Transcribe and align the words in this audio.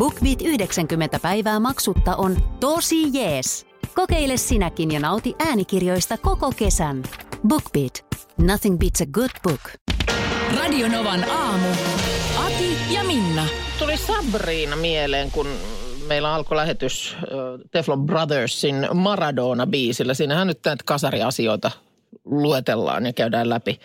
BookBeat 0.00 0.42
90 0.44 1.18
päivää 1.18 1.60
maksutta 1.60 2.16
on 2.16 2.36
tosi 2.60 3.18
jees. 3.18 3.66
Kokeile 3.94 4.36
sinäkin 4.36 4.90
ja 4.90 5.00
nauti 5.00 5.34
äänikirjoista 5.48 6.18
koko 6.18 6.52
kesän. 6.56 7.02
BookBeat. 7.48 8.04
Nothing 8.38 8.78
beats 8.78 9.00
a 9.00 9.06
good 9.06 9.30
book. 9.42 9.60
Radionovan 10.56 11.30
aamu. 11.30 11.68
Ati 12.46 12.94
ja 12.94 13.04
Minna. 13.04 13.46
Tuli 13.78 13.96
Sabrina 13.96 14.76
mieleen, 14.76 15.30
kun 15.30 15.46
meillä 16.06 16.34
alkoi 16.34 16.56
lähetys 16.56 17.16
äh, 17.16 17.22
Teflon 17.70 18.06
Brothersin 18.06 18.88
Maradona-biisillä. 18.94 20.14
Siinähän 20.14 20.46
nyt 20.46 20.58
näitä 20.64 20.84
kasariasioita 20.86 21.70
luetellaan 22.24 23.06
ja 23.06 23.12
käydään 23.12 23.48
läpi. 23.48 23.80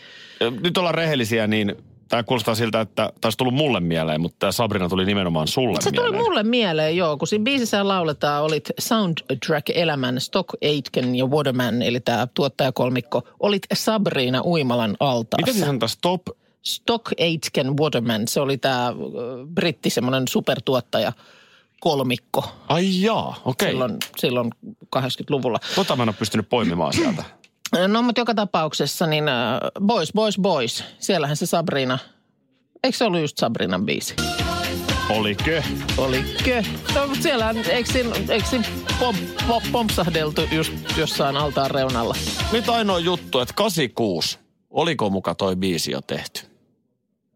Nyt 0.62 0.78
ollaan 0.78 0.96
rehellisiä, 0.96 1.48
niin 1.48 1.76
tämä 2.10 2.24
kuulostaa 2.24 2.56
siltä, 2.56 2.82
että 2.82 3.14
taisi 3.22 3.38
tullut 3.38 3.54
mulle 3.54 3.80
mieleen, 3.80 4.22
mutta 4.22 4.36
tämä 4.40 4.52
Sabrina 4.52 4.90
tuli 4.90 5.06
nimenomaan 5.06 5.48
sulle 5.48 5.82
Se 5.82 5.92
mieleen. 5.92 6.12
tuli 6.14 6.24
mulle 6.24 6.44
mieleen, 6.44 6.98
joo, 6.98 7.18
kun 7.18 7.28
siinä 7.28 7.44
biisissä 7.44 7.88
lauletaan, 7.88 8.44
olit 8.44 8.70
Soundtrack-elämän 8.80 10.22
Stock 10.22 10.50
Aitken 10.64 11.16
ja 11.16 11.26
Waterman, 11.26 11.82
eli 11.82 12.00
tämä 12.00 12.28
tuottajakolmikko, 12.34 13.22
olit 13.40 13.64
Sabrina 13.74 14.42
Uimalan 14.46 14.96
altaassa. 15.00 15.38
Miten 15.46 15.54
se 15.62 15.66
sanotaan 15.66 15.90
stop? 15.90 16.22
Stock 16.62 17.06
Aitken 17.20 17.78
Waterman, 17.78 18.28
se 18.28 18.42
oli 18.42 18.58
tämä 18.58 18.94
britti 19.54 19.90
semmoinen 19.90 20.28
supertuottaja 20.28 21.14
kolmikko 21.80 22.44
Ai 22.68 23.02
jaa, 23.02 23.42
okei. 23.46 23.70
silloin, 23.70 23.98
silloin 24.18 24.52
80-luvulla. 24.96 25.60
Tota 25.76 25.96
mä 25.96 26.04
en 26.04 26.10
ole 26.10 26.16
pystynyt 26.20 26.50
poimimaan 26.50 26.94
sieltä. 26.94 27.24
No 27.88 28.02
mutta 28.02 28.22
joka 28.22 28.36
tapauksessa 28.36 29.06
niin 29.08 29.28
äh, 29.30 29.60
Boys, 29.86 30.14
Boys, 30.14 30.38
Boys, 30.40 30.84
siellähän 31.00 31.38
se 31.38 31.46
Sabrina, 31.46 32.00
eikö 32.84 32.98
se 32.98 33.06
ollut 33.06 33.20
just 33.22 33.38
Sabrinan 33.38 33.86
biisi? 33.86 34.16
Olikö? 35.10 35.64
Olikö? 35.98 36.64
No 36.96 37.08
mutta 37.08 37.24
siellä, 37.24 37.56
eikö 37.70 37.92
siinä, 37.92 38.16
eikö 38.30 38.48
siinä 38.50 38.66
pom, 39.00 39.16
pom, 39.48 39.62
pompsahdeltu 39.72 40.42
just 40.52 40.74
jossain 40.98 41.38
altaan 41.38 41.72
reunalla? 41.72 42.16
Nyt 42.52 42.70
ainoa 42.70 43.00
juttu, 43.00 43.40
että 43.40 43.54
86. 43.54 44.40
Oliko 44.70 45.10
muka 45.10 45.36
toi 45.36 45.56
biisi 45.56 45.92
jo 45.92 46.02
tehty? 46.02 46.42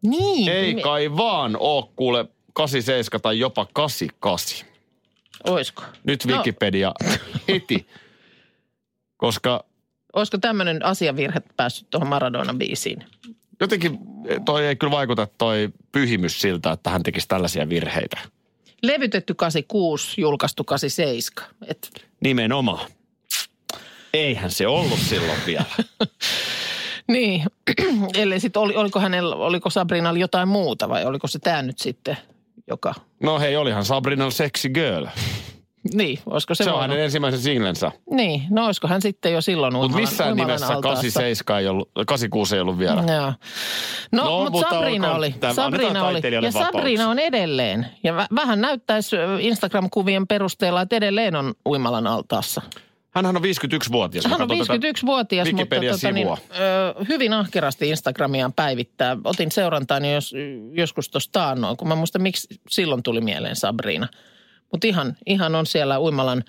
Niin. 0.02 0.48
Ei 0.48 0.74
kai 0.74 1.16
vaan 1.16 1.56
oo 1.60 1.92
kuule 1.96 2.24
87 2.52 3.20
tai 3.20 3.38
jopa 3.38 3.66
88. 3.72 4.66
Oisko? 5.44 5.82
Nyt 6.04 6.24
No. 6.24 6.36
Wikipedia 6.36 6.92
heti. 7.48 7.86
Koska 9.16 9.64
Olisiko 10.12 10.38
tämmöinen 10.38 10.84
asiavirhe 10.84 11.42
päässyt 11.56 11.90
tuohon 11.90 12.08
Maradona-biisiin? 12.08 13.04
jotenkin 13.60 13.98
toi 14.44 14.66
ei 14.66 14.76
kyllä 14.76 14.90
vaikuta 14.90 15.28
toi 15.38 15.68
pyhimys 15.92 16.40
siltä, 16.40 16.72
että 16.72 16.90
hän 16.90 17.02
tekisi 17.02 17.28
tällaisia 17.28 17.68
virheitä. 17.68 18.18
Levytetty 18.82 19.34
86, 19.34 20.20
julkaistu 20.20 20.64
87. 20.64 21.50
Et, 21.66 22.06
Nimenomaan. 22.20 22.90
Eihän 24.14 24.50
se 24.50 24.66
ollut 24.66 24.98
silloin 24.98 25.38
vielä. 25.46 25.64
niin, 27.12 27.44
eli 28.14 28.40
sitten 28.40 28.62
oli, 28.62 28.76
oliko, 28.76 29.00
hänellä, 29.00 29.36
oliko 29.36 29.70
Sabrinalla 29.70 30.20
jotain 30.20 30.48
muuta 30.48 30.88
vai 30.88 31.04
oliko 31.04 31.26
se 31.26 31.38
tämä 31.38 31.62
nyt 31.62 31.78
sitten, 31.78 32.16
joka... 32.66 32.94
No 33.22 33.38
hei, 33.38 33.56
olihan 33.56 33.84
Sabrina 33.84 34.30
sexy 34.30 34.68
girl. 34.68 35.06
Niin, 35.94 36.18
olisiko 36.26 36.54
se, 36.54 36.64
Se 36.64 36.70
on 36.70 36.74
voinut- 36.78 36.90
hänen 36.90 37.04
ensimmäisen 37.04 37.40
singlensä. 37.40 37.92
Niin, 38.10 38.42
no 38.50 38.66
olisiko 38.66 38.88
hän 38.88 39.02
sitten 39.02 39.32
jo 39.32 39.40
silloin 39.40 39.74
Mutta 39.74 39.96
missään 39.96 40.36
nimessä 40.36 40.66
altaassa? 40.66 40.82
87 40.88 41.60
ei 41.60 41.68
ollut, 41.68 41.90
86 42.06 42.54
ei 42.54 42.60
ollut 42.60 42.78
vielä. 42.78 43.04
Joo. 43.14 43.32
No, 44.12 44.24
No, 44.24 44.38
mutta 44.38 44.50
mutta 44.50 44.70
Sabrina 44.74 45.06
olkoon. 45.06 45.18
oli. 45.18 45.34
Tämä- 45.40 45.54
Sabrina 45.54 45.86
annetaan 45.86 46.06
oli. 46.06 46.14
taiteilijalle 46.14 46.48
Ja 46.48 46.52
vapaus. 46.54 46.72
Sabrina 46.72 47.08
on 47.08 47.18
edelleen. 47.18 47.86
Ja 48.04 48.12
vä- 48.12 48.26
vähän 48.34 48.60
näyttäisi 48.60 49.16
ö, 49.16 49.38
Instagram-kuvien 49.40 50.26
perusteella, 50.26 50.80
että 50.82 50.96
edelleen 50.96 51.36
on 51.36 51.54
Uimalan 51.68 52.06
altaassa. 52.06 52.62
Hänhän 53.10 53.36
on 53.36 53.42
51-vuotias. 53.42 54.24
Mä 54.24 54.30
Hän 54.30 54.42
on 54.42 54.48
katson 54.48 54.66
tätä 54.66 54.88
51-vuotias, 54.88 55.52
mutta 55.52 55.66
tota, 55.66 55.80
niin, 55.80 55.92
Wikipedia-sivua. 55.92 56.38
ö, 57.00 57.04
hyvin 57.08 57.32
ahkerasti 57.32 57.88
Instagramiaan 57.88 58.52
päivittää. 58.52 59.16
Otin 59.24 59.52
seurantaan 59.52 60.04
jos, 60.04 60.34
joskus 60.72 61.08
tuosta 61.08 61.32
taannoin, 61.32 61.76
kun 61.76 61.88
mä 61.88 61.94
muista, 61.94 62.18
miksi 62.18 62.48
silloin 62.68 63.02
tuli 63.02 63.20
mieleen 63.20 63.56
Sabrina. 63.56 64.08
Mutta 64.72 64.86
ihan, 64.86 65.16
ihan 65.26 65.54
on 65.54 65.66
siellä 65.66 66.00
Uimalan, 66.00 66.44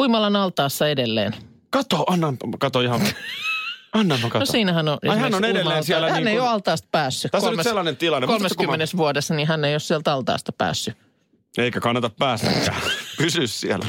Uimalan 0.00 0.36
altaassa 0.36 0.88
edelleen. 0.88 1.34
Kato, 1.70 2.04
anna, 2.06 2.34
kato 2.58 2.80
ihan. 2.80 3.00
Anna 3.92 4.18
mä 4.22 4.28
kato. 4.28 4.38
No 4.38 4.46
siinähän 4.46 4.88
on 4.88 4.98
Ai, 5.08 5.18
hän 5.18 5.34
on 5.34 5.44
edelleen 5.44 5.56
Uimalan 5.66 5.84
siellä 5.84 6.10
Hän 6.10 6.16
niin 6.16 6.28
ei 6.28 6.34
kuin- 6.34 6.42
ole 6.42 6.50
altaasta 6.50 6.88
päässyt. 6.92 7.30
Tässä 7.32 7.48
on 7.48 7.56
nyt 7.56 7.64
sellainen 7.64 7.96
tilanne. 7.96 8.26
Muistatko, 8.26 8.54
kun 8.54 8.66
30 8.66 8.96
vuodessa, 8.96 9.34
niin 9.34 9.48
hän 9.48 9.64
ei 9.64 9.74
ole 9.74 9.80
sieltä 9.80 10.12
altaasta 10.12 10.52
päässyt. 10.52 10.96
Eikä 11.58 11.80
kannata 11.80 12.10
päästäkään. 12.18 12.80
Pysy 13.18 13.46
siellä. 13.46 13.86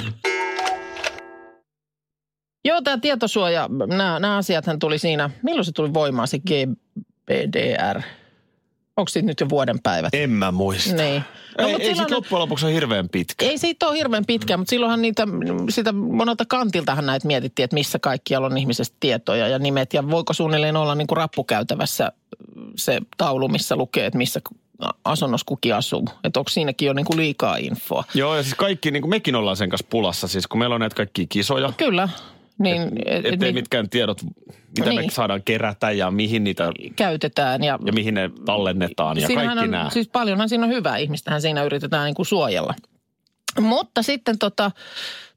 Joo, 2.66 2.82
tämä 2.82 2.98
tietosuoja, 2.98 3.70
nämä, 3.88 4.20
nämä 4.20 4.38
asiathan 4.38 4.80
tuli 4.80 5.00
siinä, 5.00 5.30
milloin 5.44 5.66
se 5.66 5.72
tuli 5.72 5.94
voimaan 5.94 6.28
se 6.28 6.40
GPDR? 6.40 8.02
Onko 8.98 9.10
siitä 9.10 9.26
nyt 9.26 9.40
jo 9.40 9.50
vuoden 9.50 9.80
päivät? 9.84 10.14
En 10.14 10.30
mä 10.30 10.52
muista. 10.52 10.96
Niin. 10.96 11.24
No, 11.58 11.68
ei, 11.68 11.72
mut 11.74 11.82
ei 11.82 11.96
silloin- 11.96 12.14
loppujen 12.14 12.42
lopuksi 12.42 12.66
ole 12.66 12.74
hirveän 12.74 13.10
pitkä. 13.10 13.46
ei 13.46 13.58
siitä 13.58 13.88
ole 13.88 13.98
hirveän 13.98 14.26
pitkä, 14.26 14.58
mutta 14.58 14.70
silloinhan 14.70 15.02
niitä, 15.02 15.28
sitä 15.70 15.92
monelta 15.92 16.46
kantiltahan 16.48 17.06
näitä 17.06 17.28
mietittiin, 17.28 17.64
että 17.64 17.74
missä 17.74 18.00
kaikkialla 18.00 18.48
on 18.48 18.58
ihmisestä 18.58 18.98
tietoja 19.00 19.48
ja 19.48 19.60
nimet. 19.60 19.94
Ja 19.94 20.10
voiko 20.10 20.34
suunnilleen 20.34 20.78
olla 20.78 20.96
niin 20.96 21.08
kuin 21.08 21.18
rappukäytävässä 21.18 22.12
se 22.76 23.00
taulu, 23.18 23.48
missä 23.48 23.76
lukee, 23.76 24.06
että 24.06 24.18
missä 24.18 24.42
asunnossa 25.06 25.46
kukin 25.46 25.76
asuu. 25.76 26.10
Että 26.24 26.40
onko 26.40 26.50
siinäkin 26.50 26.86
jo 26.86 26.94
niin 26.94 27.06
kuin 27.06 27.18
liikaa 27.18 27.58
infoa. 27.58 28.04
Joo, 28.14 28.36
ja 28.36 28.44
siis 28.44 28.56
kaikki, 28.56 28.92
niin 28.92 29.02
kuin 29.02 29.10
mekin 29.10 29.36
ollaan 29.36 29.58
sen 29.58 29.70
kanssa 29.70 29.88
pulassa, 29.90 30.28
siis 30.28 30.48
kun 30.48 30.60
meillä 30.60 30.76
on 30.76 30.82
näitä 30.82 30.96
kaikkia 30.96 31.26
kisoja, 31.30 31.74
Kyllä. 31.78 32.10
Niin, 32.60 32.82
et, 33.06 33.26
ettei 33.26 33.50
et, 33.50 33.56
mitkään 33.56 33.90
tiedot, 33.90 34.22
mitä 34.78 34.94
me 34.94 35.02
Niin. 35.02 35.12
saadaan 35.12 35.44
kerätä 35.44 35.92
ja 35.92 36.12
mihin 36.12 36.44
niitä, 36.44 36.72
käytetään. 36.96 37.64
Ja, 37.64 37.80
ja 37.86 37.94
mihin 37.94 38.14
ne 38.14 38.30
tallennetaan 38.46 39.18
ja 39.18 39.28
kaikki 39.28 39.60
on, 39.60 39.72
nämä. 39.72 39.90
Siis 39.90 40.10
paljonhan 40.10 40.50
siinä 40.50 40.66
on 40.66 40.72
hyvää. 40.72 40.98
Ihmistähän 40.98 41.42
siinä 41.42 41.64
yritetään 41.64 42.06
niin 42.06 42.16
kuin 42.16 42.26
suojella. 42.26 42.74
Mutta 43.62 44.02
sitten 44.02 44.40
tota, 44.40 44.72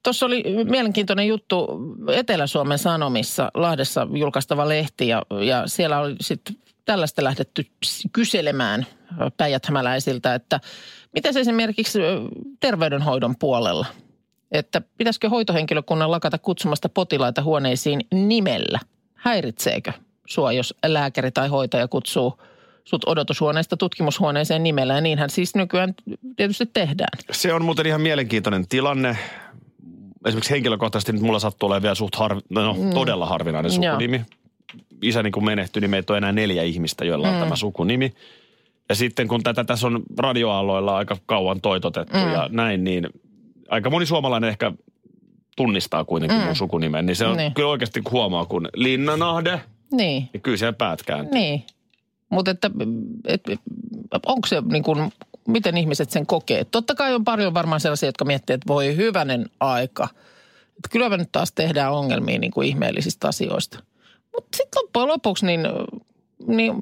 tuossa 0.03 0.27
oli 0.27 0.45
mielenkiintoinen 0.71 1.29
juttu 1.29 1.67
Etelä-Suomen 2.13 2.79
Sanomissa, 2.79 3.51
Lahdessa 3.55 4.07
julkaistava 4.15 4.69
lehti 4.69 5.09
ja, 5.09 5.23
ja 5.45 5.63
siellä 5.67 6.01
oli 6.01 6.17
sitten 6.21 6.57
tällaista 6.85 7.25
lähdetty 7.25 7.67
kyselemään 8.13 8.87
päijäthämäläisiltä, 9.37 10.35
että 10.35 10.61
miten 11.15 11.33
se 11.33 11.41
esimerkiksi 11.41 11.99
terveydenhoidon 12.61 13.35
puolella, 13.39 13.87
että 14.53 14.83
pitäisikö 14.99 15.29
hoitohenkilökunnan 15.29 16.11
lakata 16.11 16.39
kutsumasta 16.39 16.89
potilaita 16.89 17.43
huoneisiin 17.43 18.01
nimellä? 18.13 18.79
Häiritseekö 19.15 19.93
sua, 20.27 20.53
jos 20.53 20.75
lääkäri 20.87 21.31
tai 21.31 21.49
hoitaja 21.49 21.89
kutsuu 21.89 22.41
sut 22.85 23.05
odotushuoneesta 23.09 23.77
tutkimushuoneeseen 23.77 24.63
nimellä 24.63 24.95
ja 24.95 25.01
niinhän 25.01 25.31
siis 25.31 25.55
nykyään 25.55 25.95
tietysti 26.37 26.67
tehdään. 26.67 27.19
Se 27.31 27.53
on 27.53 27.65
muuten 27.65 27.87
ihan 27.87 28.01
mielenkiintoinen 28.01 28.69
tilanne. 28.69 29.17
Esimerkiksi 30.27 30.51
henkilökohtaisesti 30.51 31.13
nyt 31.13 31.23
mulla 31.23 31.39
sattuu 31.39 31.67
olemaan 31.67 31.83
vielä 31.83 31.95
suht 31.95 32.15
harvi, 32.15 32.41
no, 32.51 32.75
mm. 32.75 32.91
todella 32.91 33.27
harvinainen 33.27 33.73
Joo. 33.83 33.93
sukunimi. 33.93 34.21
Isäni 35.03 35.31
kun 35.31 35.45
menehtyi, 35.45 35.81
niin 35.81 35.91
meitä 35.91 36.13
on 36.13 36.17
enää 36.17 36.33
neljä 36.33 36.63
ihmistä, 36.63 37.05
joilla 37.05 37.29
on 37.29 37.35
Mm. 37.35 37.41
tämä 37.41 37.57
sukunimi. 37.57 38.15
Ja 38.89 38.95
sitten 38.95 39.29
kun 39.29 39.43
tätä 39.43 39.65
tässä 39.65 39.87
on 39.87 40.03
radioaalloilla 40.19 40.97
aika 40.97 41.17
kauan 41.27 41.61
toitotettu 41.61 42.17
Mm. 42.19 42.33
ja 42.33 42.49
näin, 42.53 42.85
niin 42.85 43.09
aika 43.69 43.91
moni 43.91 44.07
suomalainen 44.07 44.51
ehkä 44.51 44.73
tunnistaa 45.57 46.05
kuitenkin 46.05 46.39
mm. 46.39 46.45
mun 46.45 46.57
sukunimen. 46.57 47.07
Niin 47.07 47.17
se 47.17 47.27
on 47.27 47.37
Niin. 47.37 47.55
kyllä 47.55 47.69
oikeasti 47.69 48.03
huomaa, 48.11 48.45
kun 48.45 48.69
Linnanahde, 48.75 49.61
Niin, 49.93 50.29
niin 50.33 50.41
kyllä 50.41 50.57
siellä 50.57 50.73
päät 50.73 51.03
kääntyy. 51.03 51.35
niin. 51.35 51.65
Mutta 52.31 52.51
että 52.51 52.71
et, 53.27 53.43
onko 54.27 54.47
se 54.49 54.61
niin 54.73 54.83
kuin, 54.83 55.13
miten 55.49 55.77
ihmiset 55.77 56.11
sen 56.11 56.27
kokee? 56.27 56.65
Totta 56.65 56.95
kai 56.95 57.15
on 57.15 57.25
paljon 57.25 57.55
varmaan 57.55 57.81
sellaisia, 57.81 58.09
jotka 58.09 58.25
miettii, 58.25 58.55
että 58.55 58.69
voi 58.69 58.97
hyvänen 58.97 59.47
aika. 59.61 60.09
Että 60.69 60.89
kyllä 60.91 61.09
me 61.09 61.17
nyt 61.17 61.33
taas 61.33 61.53
tehdään 61.53 61.93
ongelmia 61.93 62.39
niin 62.39 62.51
kuin 62.53 62.69
ihmeellisistä 62.69 63.29
asioista. 63.29 63.79
Mutta 64.35 64.57
sitten 64.57 64.83
loppujen 64.83 65.09
lopuksi, 65.09 65.47
niin, 65.47 65.61
niin 66.47 66.73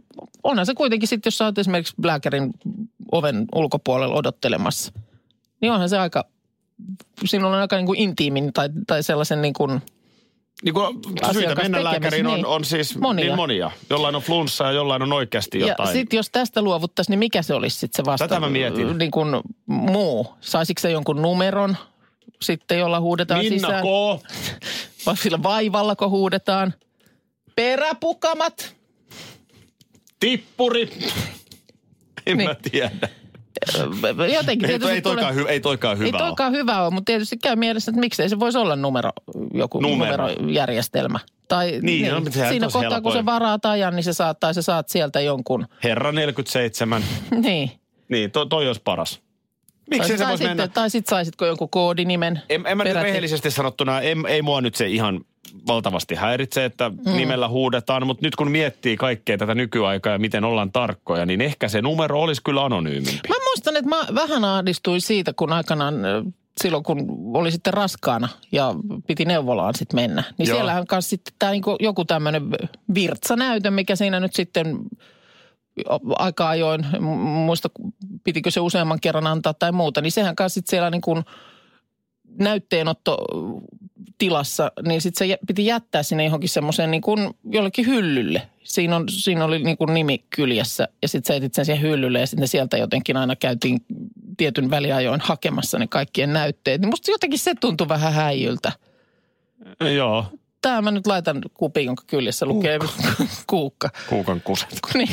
onhan 0.44 0.66
se 0.66 0.74
kuitenkin 0.74 1.08
sitten, 1.08 1.26
jos 1.30 1.38
sä 1.38 1.44
oot 1.44 1.58
esimerkiksi 1.58 1.94
lääkärin 2.04 2.50
oven 3.12 3.44
ulkopuolella 3.54 4.14
odottelemassa, 4.14 4.92
niin 5.60 5.72
onhan 5.72 5.88
se 5.88 5.98
aika, 5.98 6.24
sinulla 7.24 7.56
on 7.56 7.62
aika 7.62 7.76
niin 7.76 7.86
kuin 7.86 7.98
intiimin 8.00 8.52
tai, 8.52 8.68
tai 8.86 9.02
sellaisen 9.02 9.42
niin 9.42 9.54
kuin, 9.54 9.82
Niin 10.62 10.74
kuin 10.74 10.86
syitä 11.32 11.54
mennä 11.54 11.84
lääkäriin 11.84 12.26
on, 12.26 12.34
niin. 12.34 12.46
on 12.46 12.64
siis 12.64 12.98
Monia. 12.98 13.24
niin 13.24 13.36
monia. 13.36 13.70
Jollain 13.90 14.14
on 14.14 14.22
flunssa 14.22 14.64
ja 14.64 14.72
jollain 14.72 15.02
on 15.02 15.12
oikeasti 15.12 15.60
Ja 15.60 15.66
jotain. 15.66 15.92
sitten 15.92 16.16
jos 16.16 16.30
tästä 16.30 16.62
luovuttaisiin, 16.62 17.12
niin 17.12 17.18
mikä 17.18 17.42
se 17.42 17.54
olisi 17.54 17.78
sitten 17.78 17.96
se 18.04 18.10
vasta? 18.10 18.28
Tätä 18.28 18.40
mä 18.40 18.48
mietin. 18.48 18.98
Niin 18.98 19.10
kuin 19.10 19.28
muu. 19.66 20.34
Saisiko 20.40 20.80
se 20.80 20.90
jonkun 20.90 21.22
numeron 21.22 21.76
sitten, 22.42 22.78
jolla 22.78 23.00
huudetaan 23.00 23.40
Minna 23.40 23.56
sisään? 23.68 23.82
K. 23.82 23.86
Vai 25.06 25.16
sillä 25.16 25.42
vaivalla, 25.42 25.96
kun 25.96 26.10
huudetaan? 26.10 26.74
Peräpukamat. 27.54 28.74
Tippuri. 30.20 30.90
En 32.26 32.36
Niin. 32.36 32.48
mä 32.48 32.54
tiedä. 32.70 33.08
Jotenkin 34.34 34.68
Ei, 34.70 34.72
ei, 34.72 34.78
toikaan, 34.78 35.16
tulee- 35.16 35.34
hy, 35.34 35.44
ei 35.48 35.60
toikaan 35.60 35.98
hyvä 35.98 36.06
Ei 36.06 36.12
ole. 36.12 36.18
toikaan 36.22 36.52
hyvä 36.52 36.82
ole, 36.82 36.90
mutta 36.90 37.04
tietysti 37.12 37.36
käy 37.42 37.56
mielessä, 37.56 37.90
että 37.90 38.00
miksei 38.00 38.28
se 38.28 38.40
voisi 38.40 38.58
olla 38.58 38.76
numero, 38.76 39.10
joku 39.54 39.80
Numero. 39.80 40.26
numerojärjestelmä. 40.28 41.18
Tai 41.48 41.78
Niin, 41.82 42.08
no, 42.12 42.20
mutta 42.20 42.32
sehän 42.34 42.50
siinä 42.50 42.66
kohtaa, 42.66 42.82
kun 42.82 42.92
helpoin. 42.92 43.16
se 43.16 43.24
varaat 43.26 43.66
ajan, 43.66 43.96
niin 43.96 44.04
se 44.04 44.12
saattaa, 44.12 44.52
sä 44.52 44.62
saat 44.62 44.88
sieltä 44.88 45.20
jonkun. 45.20 45.66
Herra 45.84 46.12
47. 46.12 47.04
Niin. 47.42 47.70
Niin, 48.08 48.30
to, 48.30 48.44
toi 48.44 48.66
olisi 48.66 48.80
paras. 48.84 49.20
Tai, 49.90 49.98
Miksi 49.98 50.08
se 50.08 50.16
tai, 50.18 50.26
voisi 50.28 50.42
sitten, 50.42 50.56
mennä? 50.56 50.68
tai 50.74 50.90
sitten 50.90 51.10
saisitko 51.16 51.46
jonkun 51.46 51.70
koodinimen. 51.70 52.40
En, 52.48 52.66
en 52.66 52.76
mä 52.76 52.84
nyt 52.84 52.94
rehellisesti 52.94 53.50
sanottuna, 53.50 54.00
ei, 54.00 54.14
ei 54.28 54.42
mua 54.42 54.60
nyt 54.60 54.74
se 54.74 54.86
ihan 54.88 55.20
valtavasti 55.66 56.14
häiritse, 56.14 56.64
että 56.64 56.88
mm. 56.88 57.16
nimellä 57.16 57.48
huudetaan, 57.48 58.06
mutta 58.06 58.26
nyt 58.26 58.36
kun 58.36 58.50
miettii 58.50 58.96
kaikkea 58.96 59.38
tätä 59.38 59.54
nykyaikaa 59.54 60.12
ja 60.12 60.18
miten 60.18 60.44
ollaan 60.44 60.72
tarkkoja, 60.72 61.26
niin 61.26 61.40
ehkä 61.40 61.68
se 61.68 61.82
numero 61.82 62.20
olisi 62.20 62.42
kyllä 62.44 62.64
anonyymimpi. 62.64 63.28
Mä 63.28 63.34
muistan, 63.44 63.76
että 63.76 63.88
mä 63.88 64.06
vähän 64.14 64.44
ahdistuin 64.44 65.00
siitä, 65.00 65.32
kun 65.32 65.52
aikanaan 65.52 65.94
silloin, 66.60 66.84
kun 66.84 66.98
oli 67.34 67.50
sitten 67.50 67.74
raskaana 67.74 68.28
ja 68.52 68.74
piti 69.06 69.24
neuvolaan 69.24 69.74
sitten 69.74 69.96
mennä. 69.96 70.24
Niin 70.38 70.48
Joo. 70.48 70.56
siellähän 70.56 70.86
kanssa 70.86 71.10
sitten 71.10 71.34
tää 71.38 71.50
niinku 71.50 71.76
joku 71.80 72.04
tämmöinen 72.04 72.42
virtsanäytö, 72.94 73.70
mikä 73.70 73.96
siinä 73.96 74.20
nyt 74.20 74.34
sitten 74.34 74.78
aika 76.18 76.48
ajoin, 76.48 76.86
muista 77.00 77.70
pitikö 78.24 78.50
se 78.50 78.60
useamman 78.60 79.00
kerran 79.00 79.26
antaa 79.26 79.54
tai 79.54 79.72
muuta, 79.72 80.00
niin 80.00 80.12
sehän 80.12 80.36
kanssa 80.36 80.54
sitten 80.54 80.70
siellä 80.70 80.90
niin 80.90 81.00
kuin 81.00 81.24
näytteenotto 82.38 83.18
tilassa, 84.18 84.72
niin 84.86 85.00
sitten 85.00 85.28
se 85.28 85.38
piti 85.46 85.66
jättää 85.66 86.02
sinne 86.02 86.24
johonkin 86.24 86.48
semmoiseen 86.48 86.90
niin 86.90 87.00
kuin 87.00 87.30
jollekin 87.44 87.86
hyllylle. 87.86 88.42
Siinä, 88.64 88.96
on, 88.96 89.04
siinä 89.08 89.44
oli 89.44 89.58
niin 89.58 89.76
kuin 89.76 89.94
nimi 89.94 90.24
kyljessä 90.30 90.88
ja 91.02 91.08
sitten 91.08 91.34
sä 91.34 91.36
etit 91.36 91.54
sen 91.54 91.64
siihen 91.64 91.82
hyllylle 91.82 92.20
ja 92.20 92.26
sitten 92.26 92.48
sieltä 92.48 92.76
jotenkin 92.76 93.16
aina 93.16 93.36
käytiin 93.36 93.80
tietyn 94.36 94.70
väliajoin 94.70 95.20
hakemassa 95.20 95.78
ne 95.78 95.86
kaikkien 95.86 96.32
näytteet. 96.32 96.80
Niin 96.80 96.88
musta 96.88 97.10
jotenkin 97.10 97.38
se 97.38 97.54
tuntui 97.60 97.88
vähän 97.88 98.12
häijyltä. 98.12 98.72
Joo, 99.94 100.24
Tämä 100.66 100.82
mä 100.82 100.90
nyt 100.90 101.06
laitan 101.06 101.42
kupiin, 101.54 101.86
jonka 101.86 102.02
kyljessä 102.06 102.46
lukee 102.46 102.78
kuukka. 103.46 103.90
kuukan 104.08 104.40
kuset. 104.40 104.80
Niin. 104.94 105.08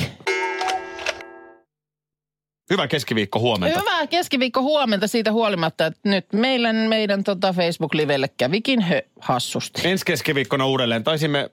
Hyvä 2.73 2.87
keskiviikko 2.87 3.39
huomenta. 3.39 3.79
Hyvää 3.79 4.07
keskiviikko 4.07 4.61
huomenta 4.61 5.07
siitä 5.07 5.31
huolimatta, 5.31 5.85
että 5.85 6.09
nyt 6.09 6.33
meidän, 6.33 6.75
meidän 6.75 7.23
tota 7.23 7.53
Facebook-livelle 7.53 8.27
kävikin 8.37 8.81
hö, 8.81 9.01
hassusti. 9.19 9.87
Ensi 9.87 10.05
keskiviikkona 10.05 10.65
uudelleen 10.65 11.03
taisimme 11.03 11.49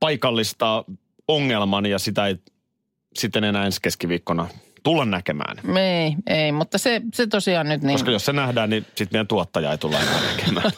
paikallistaa 0.00 0.84
ongelman 1.28 1.86
ja 1.86 1.98
sitä 1.98 2.26
ei 2.26 2.36
sitten 3.16 3.44
enää 3.44 3.66
ensi 3.66 3.80
keskiviikkona 3.82 4.48
tulla 4.82 5.04
näkemään. 5.04 5.76
Ei, 5.78 6.16
ei, 6.26 6.52
mutta 6.52 6.78
se, 6.78 7.02
se 7.14 7.26
tosiaan 7.26 7.68
nyt 7.68 7.82
niin. 7.82 7.94
Koska 7.94 8.10
jos 8.10 8.24
se 8.24 8.32
nähdään, 8.32 8.70
niin 8.70 8.82
sitten 8.82 9.08
meidän 9.12 9.26
tuottaja 9.26 9.70
ei 9.70 9.78
tulla 9.78 10.00
enää 10.00 10.20
näkemään. 10.30 10.70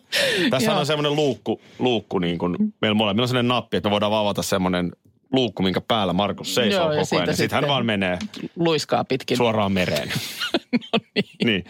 Tässä 0.50 0.74
on 0.74 0.86
semmoinen 0.86 1.16
luukku, 1.16 1.60
luukku 1.78 2.18
niin 2.18 2.38
kuin 2.38 2.56
meillä 2.80 2.94
molemmilla 2.94 3.24
on 3.24 3.28
semmoinen 3.28 3.48
nappi, 3.48 3.76
että 3.76 3.88
me 3.88 3.90
voidaan 3.90 4.12
avata 4.12 4.42
semmoinen 4.42 4.92
luukku, 5.32 5.62
minkä 5.62 5.80
päällä 5.80 6.12
Markus 6.12 6.54
seisoo 6.54 6.92
Joo, 6.92 7.02
koko 7.04 7.16
ajan. 7.16 7.28
Ja 7.28 7.36
sitten 7.36 7.56
hän 7.56 7.62
sitten- 7.62 7.68
vaan 7.68 7.86
menee 7.86 8.18
luiskaa 8.56 9.04
pitkin. 9.04 9.36
suoraan 9.36 9.72
mereen. 9.72 10.12
niin. 11.44 11.64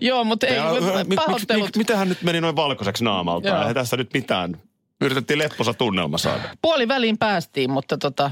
Joo, 0.00 0.24
mutta 0.24 0.46
ei, 0.46 0.56
Ja, 0.56 0.70
äh, 0.70 0.74
mit- 0.98 1.08
mit- 1.08 1.16
pahoittelut. 1.16 1.64
mit- 1.66 1.76
Mitähän 1.76 2.08
nyt 2.08 2.22
meni 2.22 2.40
noin 2.40 2.56
valkoiseksi 2.56 3.04
naamalta? 3.04 3.48
Joo. 3.48 3.58
Eihän 3.58 3.74
tässä 3.74 3.96
nyt 3.96 4.12
mitään. 4.14 4.60
Yritettiin 5.00 5.38
lepposa 5.38 5.74
tunnelma 5.74 6.18
saada. 6.18 6.42
Puoli 6.62 6.88
väliin 6.88 7.18
päästiin, 7.18 7.70
mutta 7.70 7.98
tota, 7.98 8.30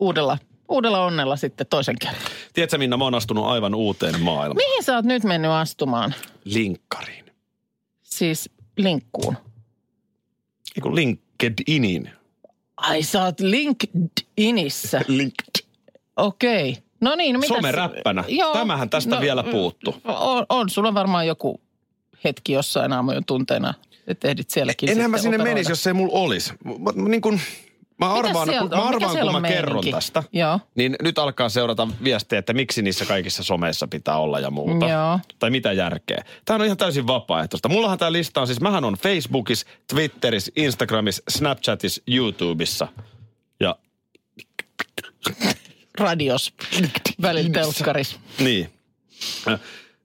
uudella, 0.00 0.38
uudella 0.68 1.04
onnella 1.04 1.36
sitten 1.36 1.66
toisen 1.66 1.96
kerran. 2.00 2.22
Tiedätkö 2.52 2.78
Minna, 2.78 2.96
mä 2.96 3.04
oon 3.04 3.14
astunut 3.14 3.46
aivan 3.46 3.74
uuteen 3.74 4.20
maailmaan. 4.20 4.56
Mihin 4.68 4.82
sä 4.84 4.94
oot 4.96 5.04
nyt 5.04 5.24
mennyt 5.24 5.50
astumaan? 5.50 6.14
Linkkariin. 6.44 7.24
Siis 8.02 8.50
linkkuun. 8.78 9.36
Ei 10.76 10.80
kun 10.82 10.94
LinkedInin. 10.94 12.10
Ai 12.80 13.02
sä 13.02 13.24
oot 13.24 13.40
LinkedInissä. 13.40 15.00
Linked. 15.08 15.66
Okei. 16.16 16.76
No 17.00 17.14
niin, 17.14 17.34
no 17.34 17.40
mitäs? 17.40 17.56
Someräppänä. 17.56 18.24
Tämähän 18.52 18.90
tästä 18.90 19.20
vielä 19.20 19.42
puuttu. 19.42 19.94
On, 20.04 20.46
on, 20.48 20.70
sulla 20.70 20.94
varmaan 20.94 21.26
joku 21.26 21.60
hetki 22.24 22.52
jossain 22.52 22.92
aamujen 22.92 23.24
tunteena, 23.24 23.74
että 24.06 24.28
ehdit 24.28 24.50
sielläkin 24.50 24.90
Enhän 24.90 25.10
mä 25.10 25.18
sinne 25.18 25.36
operoida. 25.36 25.54
menisi, 25.54 25.72
jos 25.72 25.86
ei 25.86 25.92
mulla 25.92 26.18
olisi. 26.18 26.52
Mä, 26.64 26.72
mä, 26.94 27.08
niin 27.08 27.20
kun, 27.20 27.40
mä 28.00 28.12
arvaan, 28.12 28.48
kun, 28.48 28.56
mä? 28.56 28.62
Mikä 28.62 28.76
arvaan 28.76 29.16
kun 29.18 29.30
mä 29.32 29.36
on 29.36 29.42
kerron 29.42 29.74
meininki? 29.74 29.92
tästä, 29.92 30.22
Joo. 30.32 30.60
niin 30.74 30.96
nyt 31.02 31.18
alkaa 31.18 31.48
seurata 31.48 31.88
viestejä, 32.04 32.38
että 32.38 32.52
miksi 32.52 32.82
niissä 32.82 33.06
kaikissa 33.06 33.42
someissa 33.42 33.88
pitää 33.88 34.18
olla 34.18 34.40
ja 34.40 34.50
muuta. 34.50 34.88
Joo. 34.88 35.18
Tai 35.38 35.50
mitä 35.50 35.72
järkeä. 35.72 36.24
Tämä 36.44 36.54
on 36.58 36.64
ihan 36.64 36.76
täysin 36.76 37.06
vapaaehtoista. 37.06 37.68
Mullahan 37.68 37.98
tämä 37.98 38.12
lista 38.12 38.40
on 38.40 38.46
siis, 38.46 38.60
mähän 38.60 38.84
on 38.84 38.94
Facebookissa, 38.94 39.66
Twitterissä, 39.94 40.52
Instagramissa, 40.56 41.22
Snapchatissa, 41.28 42.02
YouTubessa. 42.06 42.88
Ja 43.60 43.76
Radios, 45.98 46.52
välillä 47.22 47.50
telkkaris. 47.50 48.16
niin. 48.38 48.70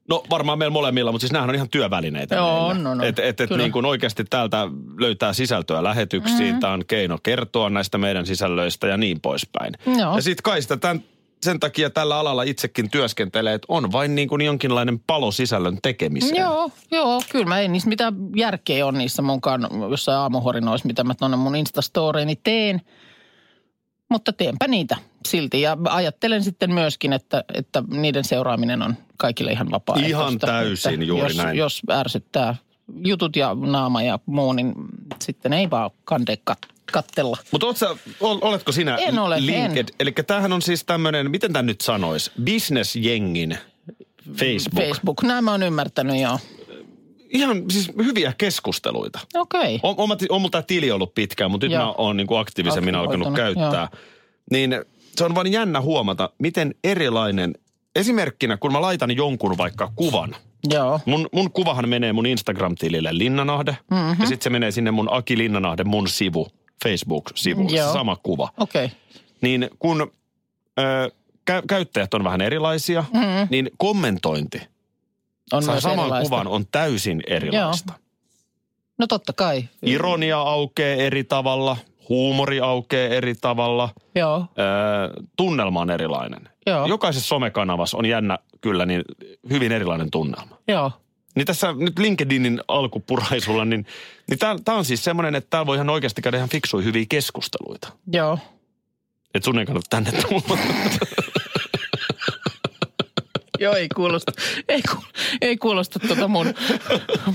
No 0.09 0.23
varmaan 0.29 0.59
meillä 0.59 0.73
molemmilla, 0.73 1.11
mutta 1.11 1.21
siis 1.21 1.31
nämähän 1.31 1.49
on 1.49 1.55
ihan 1.55 1.69
työvälineitä. 1.69 2.35
Joo, 2.35 2.45
meillä. 2.47 2.65
on, 2.65 2.87
on, 2.87 3.01
on. 3.01 3.03
Et, 3.03 3.19
et, 3.19 3.41
et 3.41 3.49
niin 3.49 3.71
kuin 3.71 3.85
oikeasti 3.85 4.23
täältä 4.23 4.67
löytää 4.97 5.33
sisältöä 5.33 5.83
lähetyksiin. 5.83 6.39
Mm-hmm. 6.39 6.59
Tämä 6.59 6.73
on 6.73 6.83
keino 6.87 7.17
kertoa 7.23 7.69
näistä 7.69 7.97
meidän 7.97 8.25
sisällöistä 8.25 8.87
ja 8.87 8.97
niin 8.97 9.21
poispäin. 9.21 9.73
Joo. 9.99 10.15
Ja 10.15 10.21
sitten 10.21 10.43
kai 10.43 10.61
sitä 10.61 10.77
tämän, 10.77 11.03
sen 11.41 11.59
takia 11.59 11.89
tällä 11.89 12.17
alalla 12.17 12.43
itsekin 12.43 12.89
työskentelee, 12.89 13.53
että 13.53 13.65
on 13.69 13.91
vain 13.91 14.15
niin 14.15 14.27
kuin 14.27 14.41
jonkinlainen 14.41 14.99
palo 15.07 15.31
sisällön 15.31 15.77
tekemiseen. 15.81 16.35
Joo, 16.35 16.71
joo, 16.91 17.21
kyllä 17.31 17.45
mä 17.45 17.59
ei 17.59 17.67
niissä 17.67 17.89
mitään 17.89 18.13
järkeä 18.35 18.85
on 18.85 18.97
niissä 18.97 19.21
munkaan 19.21 19.67
jossain 19.89 20.17
aamuhorinoissa, 20.17 20.87
mitä 20.87 21.03
mä 21.03 21.15
tuonne 21.15 21.37
mun 21.37 21.55
Instastoreeni 21.55 22.35
teen. 22.43 22.81
Mutta 24.09 24.33
teenpä 24.33 24.67
niitä 24.67 24.97
silti 25.27 25.61
ja 25.61 25.77
ajattelen 25.89 26.43
sitten 26.43 26.73
myöskin, 26.73 27.13
että, 27.13 27.43
että 27.53 27.83
niiden 27.87 28.23
seuraaminen 28.23 28.81
on 28.81 28.95
kaikille 29.17 29.51
ihan 29.51 29.71
vapaaehtoista. 29.71 30.17
Ihan 30.17 30.39
täysin, 30.39 30.93
Että 30.93 31.05
juuri 31.05 31.27
jos, 31.27 31.37
näin. 31.37 31.57
Jos 31.57 31.81
ärsyttää 31.91 32.55
jutut 33.05 33.35
ja 33.35 33.55
naama 33.59 34.01
ja 34.01 34.19
muu, 34.25 34.53
niin 34.53 34.73
sitten 35.21 35.53
ei 35.53 35.69
vaan 35.69 35.91
kande 36.03 36.37
kat- 36.51 36.75
kattella. 36.91 37.37
Mutta 37.51 37.67
oletko 38.19 38.71
sinä 38.71 38.95
En 38.95 39.19
ole, 39.19 39.45
Linked? 39.45 39.77
en. 39.77 39.95
Eli 39.99 40.11
tämähän 40.11 40.53
on 40.53 40.61
siis 40.61 40.83
tämmöinen, 40.85 41.31
miten 41.31 41.53
tämä 41.53 41.63
nyt 41.63 41.81
sanoisi, 41.81 42.31
businessjengin 42.45 43.57
Facebook. 44.33 44.83
Facebook, 44.85 45.23
nämä 45.23 45.53
on 45.53 45.63
ymmärtänyt 45.63 46.21
joo. 46.21 46.39
Ihan 47.35 47.63
siis 47.71 47.91
hyviä 47.97 48.33
keskusteluita. 48.37 49.19
Okei. 49.33 49.79
On, 49.83 49.95
on, 49.97 50.17
on 50.29 50.41
mulla 50.41 50.51
tämä 50.51 50.61
tili 50.61 50.91
ollut 50.91 51.15
pitkään, 51.15 51.51
mutta 51.51 51.67
nyt 51.67 51.73
Joo. 51.73 51.85
mä 51.85 51.91
oon 51.97 52.17
niin 52.17 52.27
kuin 52.27 52.39
aktiivisemmin 52.39 52.95
alkanut 52.95 53.33
käyttää. 53.33 53.87
Niin 54.51 54.81
se 55.17 55.25
on 55.25 55.35
vain 55.35 55.51
jännä 55.51 55.81
huomata, 55.81 56.29
miten 56.37 56.75
erilainen, 56.83 57.53
esimerkkinä 57.95 58.57
kun 58.57 58.71
mä 58.71 58.81
laitan 58.81 59.15
jonkun 59.15 59.57
vaikka 59.57 59.91
kuvan. 59.95 60.35
Joo. 60.69 60.99
Mun, 61.05 61.29
mun 61.31 61.51
kuvahan 61.51 61.89
menee 61.89 62.13
mun 62.13 62.25
Instagram-tilille 62.25 63.09
Linnanahde 63.11 63.77
mm-hmm. 63.91 64.15
ja 64.19 64.27
sitten 64.27 64.43
se 64.43 64.49
menee 64.49 64.71
sinne 64.71 64.91
mun 64.91 65.07
Aki 65.11 65.37
Linnanahde 65.37 65.83
mun 65.83 66.07
sivu, 66.07 66.47
Facebook-sivulle, 66.83 67.77
Joo. 67.77 67.93
sama 67.93 68.15
kuva. 68.23 68.49
Okei. 68.57 68.91
Niin 69.41 69.69
kun 69.79 70.11
ö, 70.79 71.11
kä- 71.51 71.63
käyttäjät 71.67 72.13
on 72.13 72.23
vähän 72.23 72.41
erilaisia, 72.41 73.03
mm-hmm. 73.13 73.47
niin 73.49 73.69
kommentointi 73.77 74.61
On 75.53 75.63
saa 75.63 75.79
saman 75.79 75.99
erilaista. 75.99 76.29
kuvan 76.29 76.47
on 76.47 76.65
täysin 76.71 77.21
erilaista. 77.27 77.93
No 78.97 79.07
totta 79.07 79.33
kai. 79.33 79.63
Ironia 79.81 80.39
aukeaa 80.39 80.95
eri 80.95 81.23
tavalla, 81.23 81.77
huumori 82.09 82.59
aukeaa 82.59 83.13
eri 83.13 83.35
tavalla, 83.35 83.89
Joo. 84.15 84.45
öö, 84.59 85.23
tunnelma 85.37 85.81
on 85.81 85.89
erilainen. 85.89 86.49
Joo. 86.67 86.85
Jokaisessa 86.85 87.27
somekanavassa 87.27 87.97
on 87.97 88.05
jännä 88.05 88.39
kyllä 88.61 88.85
niin 88.85 89.01
hyvin 89.49 89.71
erilainen 89.71 90.11
tunnelma. 90.11 90.57
Joo. 90.67 90.91
Niin 91.35 91.45
tässä 91.45 91.73
nyt 91.73 91.99
LinkedInin 91.99 92.61
alkupuraisulla, 92.67 93.65
niin, 93.65 93.85
niin 94.29 94.39
tämä 94.65 94.77
on 94.77 94.85
siis 94.85 95.03
semmoinen, 95.03 95.35
että 95.35 95.49
täällä 95.49 95.65
voi 95.65 95.77
ihan 95.77 95.89
oikeasti 95.89 96.21
käydä 96.21 96.37
ihan 96.37 96.49
fiksuja 96.49 96.83
hyviä 96.83 97.05
keskusteluita. 97.09 97.87
Joo. 98.13 98.39
Että 99.33 99.45
sun 99.45 99.59
ei 99.59 99.65
kannata 99.65 99.87
tänne 99.89 100.11
tulla. 100.11 100.57
Joo, 103.59 103.75
ei 103.75 103.89
kuulosta, 103.95 104.31
ei, 104.67 104.81
ku, 104.81 105.03
ei 105.41 105.57
kuulosta 105.57 105.99
tuota 105.99 106.27
mun, 106.27 106.53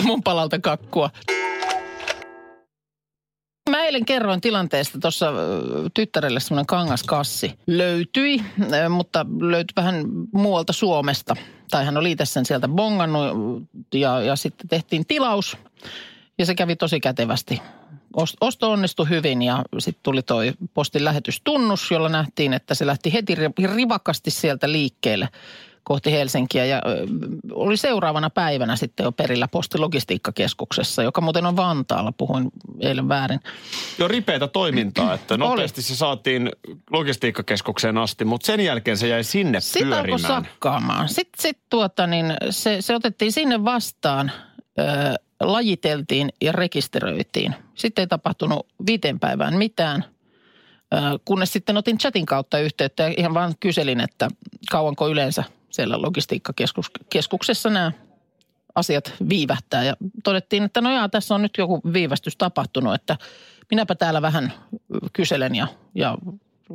mun 0.05 0.23
palalta 0.23 0.59
kakkua. 0.59 1.11
Mä 3.71 3.85
eilen 3.85 4.05
kerroin 4.05 4.41
tilanteesta, 4.41 4.99
tuossa 5.01 5.33
tyttärelle 5.95 6.41
semmoinen 6.41 6.67
kangaskassi 6.67 7.55
löytyi, 7.67 8.43
mutta 8.91 9.27
löytyi 9.41 9.73
vähän 9.77 10.05
muualta 10.33 10.73
Suomesta. 10.73 11.37
Tai 11.71 11.85
hän 11.85 11.97
oli 11.97 12.11
itse 12.11 12.25
sen 12.25 12.47
sieltä 12.47 12.69
bongannut 12.69 13.63
ja, 13.95 14.21
ja 14.23 14.37
sitten 14.37 14.69
tehtiin 14.69 15.07
tilaus 15.07 15.57
ja 16.39 16.47
se 16.47 16.55
kävi 16.55 16.77
tosi 16.77 17.01
kätevästi. 17.01 17.63
Ost- 18.17 18.37
Osto 18.41 18.71
onnistui 18.71 19.09
hyvin 19.09 19.43
ja 19.43 19.65
sitten 19.79 20.03
tuli 20.03 20.23
toi 20.23 20.53
postin 20.75 21.05
lähetystunnus, 21.05 21.91
jolla 21.91 22.09
nähtiin, 22.09 22.53
että 22.53 22.75
se 22.75 22.87
lähti 22.87 23.13
heti 23.13 23.35
ri- 23.35 23.75
rivakasti 23.75 24.31
sieltä 24.31 24.73
liikkeelle. 24.73 25.29
Kohti 25.85 26.13
Helsinkiä. 26.13 26.65
Ja 26.65 26.83
oli 27.53 27.77
seuraavana 27.77 28.31
päivänä 28.31 28.77
sitten 28.77 29.05
jo 29.05 29.13
perillä 29.13 29.49
postilogistiikkakeskuksessa, 29.49 31.03
joka 31.03 31.21
muuten 31.21 31.47
on 31.47 31.57
Vantaalla, 31.57 32.13
puhuin 32.13 32.51
eilen 32.81 33.09
väärin. 33.09 33.41
Jo 33.99 34.09
ripeätä 34.09 34.49
toimintaa, 34.49 35.15
että 35.15 35.37
nopeasti 35.37 35.83
se 35.83 35.97
saatiin 35.97 36.51
logistiikkakeskukseen 36.91 37.99
asti, 37.99 38.25
mutta 38.25 38.47
sen 38.47 38.61
jälkeen 38.61 38.97
se 38.97 39.09
jäi 39.09 39.25
sinne 39.25 39.59
alkoi 39.59 39.89
pyörimään. 39.89 40.21
sakkaamaan. 40.21 41.09
Sitten 41.09 41.43
sit 41.43 41.59
tuota, 41.71 42.07
niin 42.07 42.35
se, 42.51 42.77
se 42.81 42.95
otettiin 42.95 43.33
sinne 43.33 43.65
vastaan, 43.65 44.33
ö, 44.79 44.83
lajiteltiin 45.41 46.29
ja 46.41 46.53
rekisteröitiin. 46.53 47.55
Sitten 47.75 48.03
ei 48.03 48.07
tapahtunut 48.07 48.67
viiteen 48.87 49.21
päivään 49.21 49.57
mitään, 49.57 50.05
kunnes 51.25 51.53
sitten 51.53 51.77
otin 51.77 51.99
chatin 51.99 52.27
kautta 52.27 52.59
yhteyttä 52.59 53.03
ja 53.03 53.15
ihan 53.17 53.35
vaan 53.35 53.55
kyselin, 53.61 54.01
että 54.01 54.29
kauanko 54.71 55.09
yleensä 55.09 55.45
siellä 55.71 56.03
logistiikkakeskuksessa 56.03 57.71
nämä 57.71 57.93
asiat 58.75 59.13
viivähtää. 59.29 59.85
Ja 59.85 59.97
todettiin, 60.25 60.63
että 60.63 60.81
no 60.81 60.93
jaa, 60.93 61.09
tässä 61.09 61.35
on 61.35 61.43
nyt 61.43 61.53
joku 61.59 61.81
viivästys 61.93 62.37
tapahtunut, 62.37 62.95
että 62.95 63.17
minäpä 63.71 63.95
täällä 63.95 64.23
vähän 64.23 64.53
kyselen 65.13 65.55
ja, 65.55 65.67
ja 65.95 66.19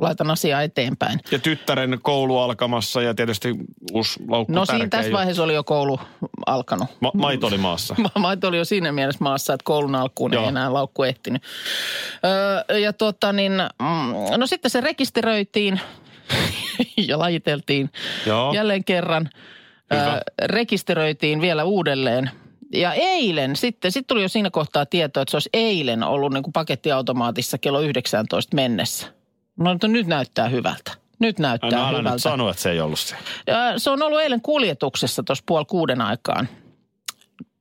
laitan 0.00 0.30
asiaa 0.30 0.62
eteenpäin. 0.62 1.20
Ja 1.30 1.38
tyttären 1.38 1.98
koulu 2.02 2.38
alkamassa 2.38 3.02
ja 3.02 3.14
tietysti 3.14 3.54
uusi 3.92 4.20
laukku 4.28 4.52
No 4.52 4.66
siinä 4.66 4.88
tässä 4.88 5.12
vaiheessa 5.12 5.42
oli 5.42 5.54
jo 5.54 5.64
koulu 5.64 6.00
alkanut. 6.46 6.88
Ma- 7.00 7.10
maito 7.14 7.46
oli 7.46 7.58
maassa. 7.58 7.94
Ma- 8.14 8.20
Maito 8.20 8.48
oli 8.48 8.58
jo 8.58 8.64
siinä 8.64 8.92
mielessä 8.92 9.24
maassa, 9.24 9.54
että 9.54 9.64
koulun 9.64 9.94
alkuun 9.94 10.32
Joo. 10.32 10.42
ei 10.42 10.48
enää 10.48 10.72
laukku 10.72 11.02
ehtinyt. 11.02 11.42
Öö, 12.68 12.78
ja 12.78 12.92
tuota 12.92 13.32
niin, 13.32 13.52
mm, 13.52 14.40
no 14.40 14.46
sitten 14.46 14.70
se 14.70 14.80
rekisteröitiin 14.80 15.80
ja 17.08 17.18
lajiteltiin 17.18 17.90
Joo. 18.26 18.52
jälleen 18.52 18.84
kerran. 18.84 19.30
Hyvä. 19.94 20.12
Öö, 20.12 20.20
rekisteröitiin 20.44 21.40
vielä 21.40 21.64
uudelleen. 21.64 22.30
Ja 22.72 22.92
eilen 22.92 23.56
sitten, 23.56 23.92
sitten 23.92 24.08
tuli 24.08 24.22
jo 24.22 24.28
siinä 24.28 24.50
kohtaa 24.50 24.86
tietoa, 24.86 25.22
että 25.22 25.30
se 25.30 25.36
olisi 25.36 25.50
eilen 25.52 26.02
ollut 26.02 26.32
niin 26.32 26.42
kuin 26.42 26.52
pakettiautomaatissa 26.52 27.58
kello 27.58 27.80
19 27.80 28.54
mennessä. 28.54 29.06
No 29.56 29.72
että 29.72 29.88
nyt 29.88 30.06
näyttää 30.06 30.48
hyvältä. 30.48 30.92
Nyt 31.18 31.38
näyttää 31.38 31.88
älä 31.88 31.98
hyvältä. 31.98 32.10
nyt 32.10 32.22
sano, 32.22 32.50
että 32.50 32.62
se 32.62 32.70
ei 32.70 32.80
ollut 32.80 32.98
se. 32.98 33.16
Ja 33.46 33.56
se 33.76 33.90
on 33.90 34.02
ollut 34.02 34.20
eilen 34.20 34.40
kuljetuksessa 34.40 35.22
tuossa 35.22 35.44
puoli 35.46 35.64
kuuden 35.64 36.00
aikaan, 36.00 36.48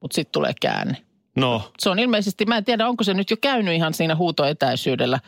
mutta 0.01 0.15
sitten 0.15 0.31
tulee 0.31 0.53
käänne. 0.61 0.97
No, 1.35 1.71
Se 1.79 1.89
on 1.89 1.99
ilmeisesti, 1.99 2.45
mä 2.45 2.57
en 2.57 2.65
tiedä 2.65 2.87
onko 2.87 3.03
se 3.03 3.13
nyt 3.13 3.31
jo 3.31 3.37
käynyt 3.41 3.73
ihan 3.73 3.93
siinä 3.93 4.15
huutoetäisyydellä 4.15 5.19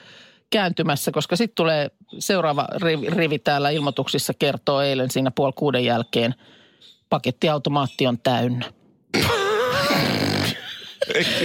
kääntymässä, 0.50 1.12
koska 1.12 1.36
sitten 1.36 1.56
tulee 1.56 1.92
seuraava 2.20 2.68
rivi, 2.82 3.10
rivi 3.10 3.39
täällä 3.39 3.70
ilmoituksissa 3.70 4.34
kertoo 4.34 4.82
eilen 4.82 5.12
siinä 5.12 5.32
puoli 5.32 5.54
kuuden 5.56 5.86
jälkeen, 5.86 6.36
pakettiautomaatti 7.10 8.08
on 8.08 8.20
täynnä. 8.20 8.66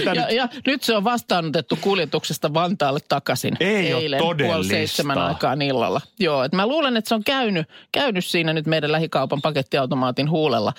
Ja, 0.05 0.13
nyt, 0.13 0.31
ja 0.31 0.47
nyt 0.67 0.83
se 0.83 0.95
on 0.95 1.03
vastaanotettu 1.03 1.77
kuljetuksesta 1.81 2.53
Vantaalle 2.53 2.99
takaisin. 3.09 3.57
Ei 3.59 3.91
eilen 3.91 4.19
puoli 4.19 4.35
todellista. 4.35 4.71
seitsemän 4.71 5.17
aikaan 5.17 5.61
illalla. 5.61 6.01
Joo, 6.19 6.43
että 6.43 6.57
mä 6.57 6.67
luulen, 6.67 6.97
että 6.97 7.09
se 7.09 7.15
on 7.15 7.23
käynyt, 7.23 7.69
käynyt 7.91 8.25
siinä 8.25 8.53
nyt 8.53 8.65
meidän 8.65 8.91
lähikaupan 8.91 9.41
pakettiautomaatin 9.41 10.29
huulella. 10.29 10.73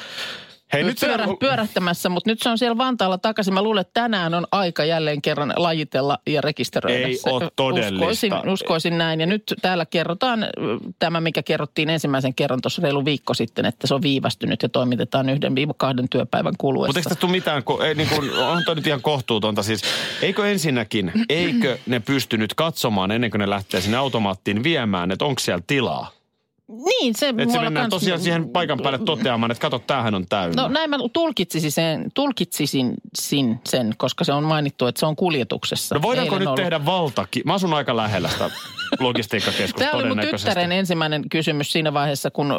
Hei 0.74 0.84
nyt 0.84 1.00
pyörä, 1.00 1.26
pyörähtämässä, 1.40 2.08
mutta 2.08 2.30
nyt 2.30 2.42
se 2.42 2.48
on 2.48 2.58
siellä 2.58 2.78
Vantaalla 2.78 3.18
takaisin. 3.18 3.54
Mä 3.54 3.62
luulen, 3.62 3.80
että 3.80 4.00
tänään 4.00 4.34
on 4.34 4.46
aika 4.52 4.84
jälleen 4.84 5.22
kerran 5.22 5.52
lajitella 5.56 6.18
ja 6.26 6.40
rekisteröidä. 6.40 7.06
Ei 7.06 7.16
se. 7.16 7.30
oo 7.30 7.50
todellista. 7.56 7.94
Uskoisin, 7.94 8.32
uskoisin 8.48 8.98
näin. 8.98 9.20
Ja 9.20 9.26
nyt 9.26 9.54
täällä 9.62 9.86
kerrotaan 9.86 10.46
tämä, 10.98 11.20
mikä 11.20 11.42
kerrottiin 11.42 11.90
ensimmäisen 11.90 12.34
kerran 12.34 12.60
tuossa 12.62 12.82
reilu 12.82 13.04
viikko 13.04 13.34
sitten, 13.34 13.66
että 13.66 13.86
se 13.86 13.94
on 13.94 14.02
viivästynyt 14.02 14.62
ja 14.62 14.68
toimitetaan 14.68 15.28
yhden 15.28 15.54
viiva 15.54 15.74
kahden 15.76 16.08
työpäivän 16.08 16.54
kuluessa. 16.58 16.88
Mutta 16.88 16.98
eikö 16.98 17.08
tästä 17.08 17.20
tule 17.20 17.32
mitään, 17.32 17.62
ei, 17.84 17.94
niin 17.94 18.08
kuin, 18.08 18.30
on 18.30 18.62
toi 18.64 18.74
nyt 18.74 18.86
ihan 18.86 19.02
kohtuutonta 19.02 19.62
siis. 19.62 19.82
Eikö 20.22 20.50
ensinnäkin, 20.50 21.12
eikö 21.28 21.78
ne 21.86 22.00
pystynyt 22.00 22.54
katsomaan 22.54 23.10
ennen 23.10 23.30
kuin 23.30 23.38
ne 23.38 23.50
lähtee 23.50 23.80
sinne 23.80 23.96
automaattiin 23.96 24.62
viemään, 24.62 25.10
että 25.10 25.24
onko 25.24 25.38
siellä 25.38 25.62
tilaa? 25.66 26.23
Niin, 26.68 27.14
se, 27.14 27.28
Että 27.28 27.52
se 27.52 27.60
mennään 27.60 27.90
kans- 27.90 27.90
tosiaan 27.90 28.20
siihen 28.20 28.48
paikan 28.48 28.78
päälle 28.82 28.98
toteamaan, 28.98 29.50
että 29.50 29.62
kato, 29.62 29.78
tämähän 29.78 30.14
on 30.14 30.26
täynnä. 30.28 30.62
No 30.62 30.68
näin 30.68 30.90
mä 30.90 30.96
tulkitsisin 31.12 31.72
sen, 31.72 32.10
tulkitsisin 32.14 32.94
sin 33.18 33.60
sen, 33.68 33.94
koska 33.96 34.24
se 34.24 34.32
on 34.32 34.44
mainittu, 34.44 34.86
että 34.86 34.98
se 34.98 35.06
on 35.06 35.16
kuljetuksessa. 35.16 35.94
No 35.94 36.02
voidaanko 36.02 36.34
Eilen 36.34 36.40
nyt 36.40 36.48
ollut. 36.48 36.60
tehdä 36.60 36.84
valtaki? 36.84 37.42
Mä 37.44 37.54
asun 37.54 37.74
aika 37.74 37.96
lähellä 37.96 38.28
sitä 38.28 38.50
logistiikkakeskusta 39.00 39.78
Tämä 39.90 40.02
oli 40.02 40.08
mun 40.08 40.18
tyttären 40.30 40.72
ensimmäinen 40.72 41.28
kysymys 41.28 41.72
siinä 41.72 41.94
vaiheessa, 41.94 42.30
kun 42.30 42.50
ö, 42.50 42.56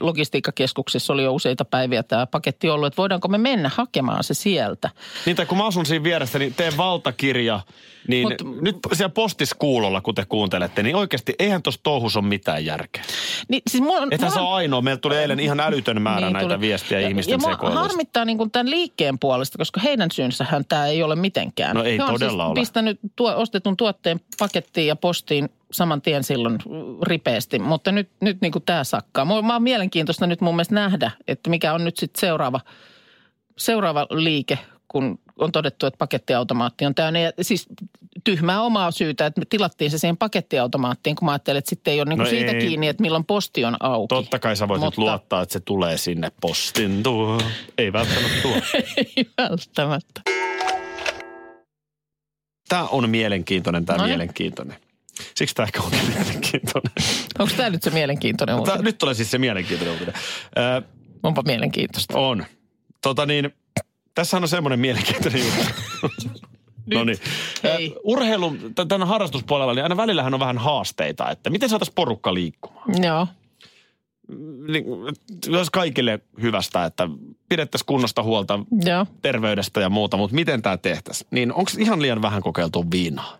logistiikkakeskuksessa 0.00 1.12
oli 1.12 1.22
jo 1.22 1.32
useita 1.34 1.64
päiviä 1.64 2.02
tämä 2.02 2.26
paketti 2.26 2.70
ollut, 2.70 2.86
että 2.86 2.96
voidaanko 2.96 3.28
me 3.28 3.38
mennä 3.38 3.70
hakemaan 3.74 4.24
se 4.24 4.34
sieltä. 4.34 4.90
Niin, 5.26 5.36
tai 5.36 5.46
kun 5.46 5.58
mä 5.58 5.66
asun 5.66 5.86
siinä 5.86 6.04
vieressä, 6.04 6.38
niin 6.38 6.54
tee 6.54 6.72
valtakirja. 6.76 7.60
Niin 8.08 8.28
Mut- 8.28 8.60
nyt 8.60 8.76
siellä 8.92 9.08
postiskuulolla, 9.08 10.00
kun 10.00 10.14
te 10.14 10.24
kuuntelette, 10.28 10.82
niin 10.82 10.96
oikeasti 10.96 11.34
eihän 11.38 11.62
tuossa 11.62 11.80
touhussa 11.82 12.18
ole 12.18 12.28
mitään 12.28 12.64
järkeä. 12.64 13.02
Niin, 13.48 13.62
siis 13.70 13.82
mulla, 13.84 14.00
on- 14.00 14.12
Ethän 14.12 14.30
mulla 14.30 14.42
se 14.42 14.48
ole 14.48 14.54
ainoa. 14.56 14.80
Meillä 14.80 15.00
tuli 15.00 15.16
eilen 15.16 15.40
ihan 15.40 15.60
älytön 15.60 16.02
määrä 16.02 16.20
Niin 16.26 16.32
näitä 16.32 16.48
tuli. 16.48 16.60
viestiä 16.60 17.00
ja, 17.00 17.08
ihmisten 17.08 17.32
ja 17.32 17.38
mua 17.38 17.50
sekoiluista. 17.50 17.80
harmittaa 17.88 18.24
niin 18.24 18.38
kuin 18.38 18.50
tämän 18.50 18.70
liikkeen 18.70 19.18
puolesta, 19.18 19.58
koska 19.58 19.80
heidän 19.80 20.10
syynsähän 20.10 20.64
tämä 20.68 20.86
ei 20.86 21.02
ole 21.02 21.16
mitenkään. 21.16 21.76
No 21.76 21.82
ei 21.84 21.98
He 21.98 22.02
on 22.02 22.12
todella 22.12 22.42
siis 22.44 22.50
ole. 22.50 22.54
pistänyt 22.60 23.00
tuo, 23.16 23.34
ostetun 23.36 23.76
tuotteen 23.76 24.20
pakettiin 24.38 24.86
ja 24.86 24.96
postiin 24.96 25.48
saman 25.72 26.02
tien 26.02 26.24
silloin 26.24 26.58
ripeästi, 27.02 27.58
mutta 27.58 27.92
nyt, 27.92 28.08
nyt 28.20 28.40
niin 28.40 28.52
kuin 28.52 28.62
tämä 28.66 28.84
sakkaa. 28.84 29.24
Mä 29.24 29.56
on 29.56 29.62
mielenkiintoista 29.62 30.26
nyt 30.26 30.40
mun 30.40 30.54
mielestä 30.54 30.74
nähdä, 30.74 31.10
että 31.28 31.50
mikä 31.50 31.72
on 31.74 31.84
nyt 31.84 31.96
sitten 31.96 32.20
seuraava, 32.20 32.60
seuraava 33.58 34.06
liike, 34.10 34.58
kun 34.92 35.18
on 35.38 35.52
todettu, 35.52 35.86
että 35.86 35.98
pakettiautomaatti 35.98 36.86
on 36.86 36.94
täynnä. 36.94 37.20
Ja 37.20 37.32
siis 37.42 37.66
tyhmää 38.24 38.62
omaa 38.62 38.90
syytä, 38.90 39.26
että 39.26 39.40
me 39.40 39.44
tilattiin 39.50 39.90
se 39.90 39.98
siihen 39.98 40.16
pakettiautomaattiin, 40.16 41.16
kun 41.16 41.26
mä 41.26 41.32
ajattelin, 41.32 41.58
että 41.58 41.68
sitten 41.68 41.92
ei 41.92 42.00
ole 42.00 42.08
niin 42.08 42.18
kuin 42.18 42.24
No 42.24 42.30
siitä 42.30 42.52
ei. 42.52 42.60
kiinni, 42.66 42.88
että 42.88 43.02
milloin 43.02 43.24
posti 43.24 43.64
on 43.64 43.76
auki. 43.80 44.08
Totta 44.14 44.38
kai 44.38 44.56
sä 44.56 44.68
voit 44.68 44.80
Mutta- 44.80 45.00
luottaa, 45.00 45.42
että 45.42 45.52
se 45.52 45.60
tulee 45.60 45.96
sinne 45.96 46.32
postin 46.40 47.02
tuo. 47.02 47.38
Ei 47.78 47.92
välttämättä 47.92 48.36
tuo. 48.42 48.56
Ei 49.16 49.26
välttämättä. 49.38 50.20
Tämä 52.68 52.84
on 52.84 53.10
mielenkiintoinen, 53.10 53.84
tämä 53.86 53.96
Noniin. 53.96 54.10
mielenkiintoinen. 54.10 54.76
Siksi 55.34 55.54
tämä 55.54 55.64
ehkä 55.66 55.80
on 55.82 55.90
mielenkiintoinen. 56.16 56.92
Onko 57.38 57.54
tämä 57.56 57.70
nyt 57.70 57.82
se 57.82 57.90
mielenkiintoinen 57.90 58.56
uutinen? 58.56 58.84
nyt 58.84 58.98
tulee 58.98 59.14
siis 59.14 59.30
se 59.30 59.38
mielenkiintoinen 59.38 59.92
uutinen. 59.92 60.14
Ö, 60.58 60.82
Onpa 61.22 61.42
mielenkiintoista. 61.46 62.18
on. 62.18 62.44
Tota 63.02 63.26
niin, 63.26 63.54
tässähän 64.14 64.44
on 64.44 64.48
semmoinen 64.48 64.80
mielenkiintoinen 64.80 65.42
juttu. 65.44 65.64
No 66.94 67.04
niin. 67.04 67.18
Hei. 67.62 67.96
Urheilu, 68.04 68.56
tämän 68.88 69.08
harrastuspuolella, 69.08 69.74
niin 69.74 69.82
aina 69.82 69.96
välillähän 69.96 70.34
on 70.34 70.40
vähän 70.40 70.58
haasteita, 70.58 71.30
että 71.30 71.50
miten 71.50 71.68
saataisiin 71.68 71.94
porukka 71.94 72.34
liikkumaan. 72.34 73.02
Joo. 73.02 73.26
Niin, 74.68 74.84
jos 75.46 75.70
kaikille 75.70 76.20
hyvästä, 76.42 76.84
että 76.84 77.08
pidettäisiin 77.48 77.86
kunnosta 77.86 78.22
huolta 78.22 78.58
Joo. 78.84 79.06
terveydestä 79.22 79.80
ja 79.80 79.90
muuta, 79.90 80.16
mutta 80.16 80.34
miten 80.34 80.62
tämä 80.62 80.76
tehtäisiin? 80.76 81.28
Niin 81.30 81.52
onko 81.52 81.70
ihan 81.78 82.02
liian 82.02 82.22
vähän 82.22 82.42
kokeiltu 82.42 82.84
viinaa? 82.90 83.38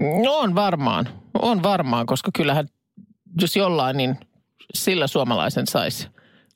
No 0.00 0.34
on 0.38 0.54
varmaan. 0.54 1.08
On 1.42 1.62
varmaan, 1.62 2.06
koska 2.06 2.30
kyllähän 2.36 2.68
jos 3.40 3.56
jollain, 3.56 3.96
niin 3.96 4.16
sillä 4.74 5.06
suomalaisen 5.06 5.66
saisi. 5.66 6.08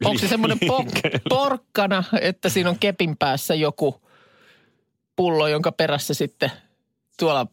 Onko 0.05 0.19
se 0.19 0.29
semmoinen 0.29 0.59
po- 0.59 1.21
porkkana, 1.29 2.05
että 2.21 2.49
siinä 2.49 2.71
on 2.71 2.79
kepin 2.79 3.17
päässä 3.17 3.55
joku 3.55 4.01
pullo, 5.17 5.49
jonka 5.49 5.73
perässä 5.73 6.15
sitten 6.15 6.51
tuolla 7.19 7.47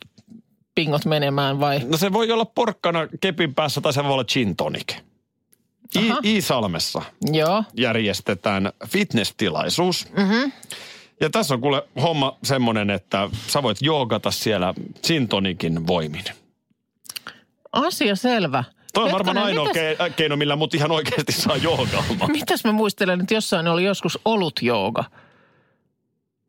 pingot 0.76 1.06
menemään 1.06 1.60
vai? 1.60 1.80
No 1.86 1.98
se 1.98 2.14
voi 2.14 2.32
olla 2.32 2.46
porkkana 2.46 3.08
kepin 3.22 3.56
päässä 3.56 3.82
tai 3.82 3.94
se 3.94 4.04
voi 4.04 4.12
olla 4.14 4.24
gin 4.24 4.56
tonic. 4.56 4.96
I-. 5.96 6.30
Iisalmessa 6.30 7.02
Joo. 7.32 7.64
järjestetään 7.78 8.72
fitness-tilaisuus. 8.88 10.08
Mm-hmm. 10.18 10.52
Ja 11.22 11.30
tässä 11.30 11.54
on 11.54 11.62
kuule 11.62 11.84
homma 12.02 12.38
semmoinen, 12.44 12.90
että 12.90 13.30
sä 13.48 13.64
voit 13.64 13.78
joogata 13.82 14.32
siellä 14.32 14.74
gin 15.08 15.28
tonicin 15.28 15.88
voimin. 15.88 16.24
Asia 17.72 18.16
selvä. 18.16 18.64
Toi 18.94 19.04
on 19.04 19.12
varmaan 19.12 19.38
ainoa 19.38 19.68
mitäs- 19.68 20.08
ke- 20.08 20.14
keino, 20.16 20.36
millä 20.36 20.56
mut 20.56 20.74
ihan 20.74 20.92
oikeasti 20.92 21.32
saa 21.32 21.58
joogaamaan. 21.58 22.32
Mitäs 22.32 22.64
mä 22.64 22.72
muistelen, 22.72 23.22
että 23.22 23.34
jossain 23.34 23.68
oli 23.68 23.84
joskus 23.84 24.20
olut 24.26 24.60
jooga. 24.62 25.04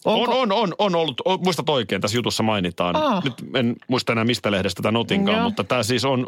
On, 0.04 0.28
on, 0.28 0.52
on, 0.52 0.74
on 0.78 0.94
ollut, 0.94 1.20
on, 1.24 1.38
muistat 1.42 1.68
oikein, 1.68 2.00
tässä 2.00 2.18
jutussa 2.18 2.42
mainitaan. 2.42 2.96
Ah. 2.96 3.24
Nyt 3.24 3.34
en 3.54 3.76
muista 3.88 4.12
enää 4.12 4.24
mistä 4.24 4.50
lehdestä 4.50 4.82
tämän 4.82 5.00
otinkaan, 5.00 5.36
Joo. 5.36 5.44
mutta 5.44 5.64
tämä 5.64 5.82
siis 5.82 6.04
on, 6.04 6.26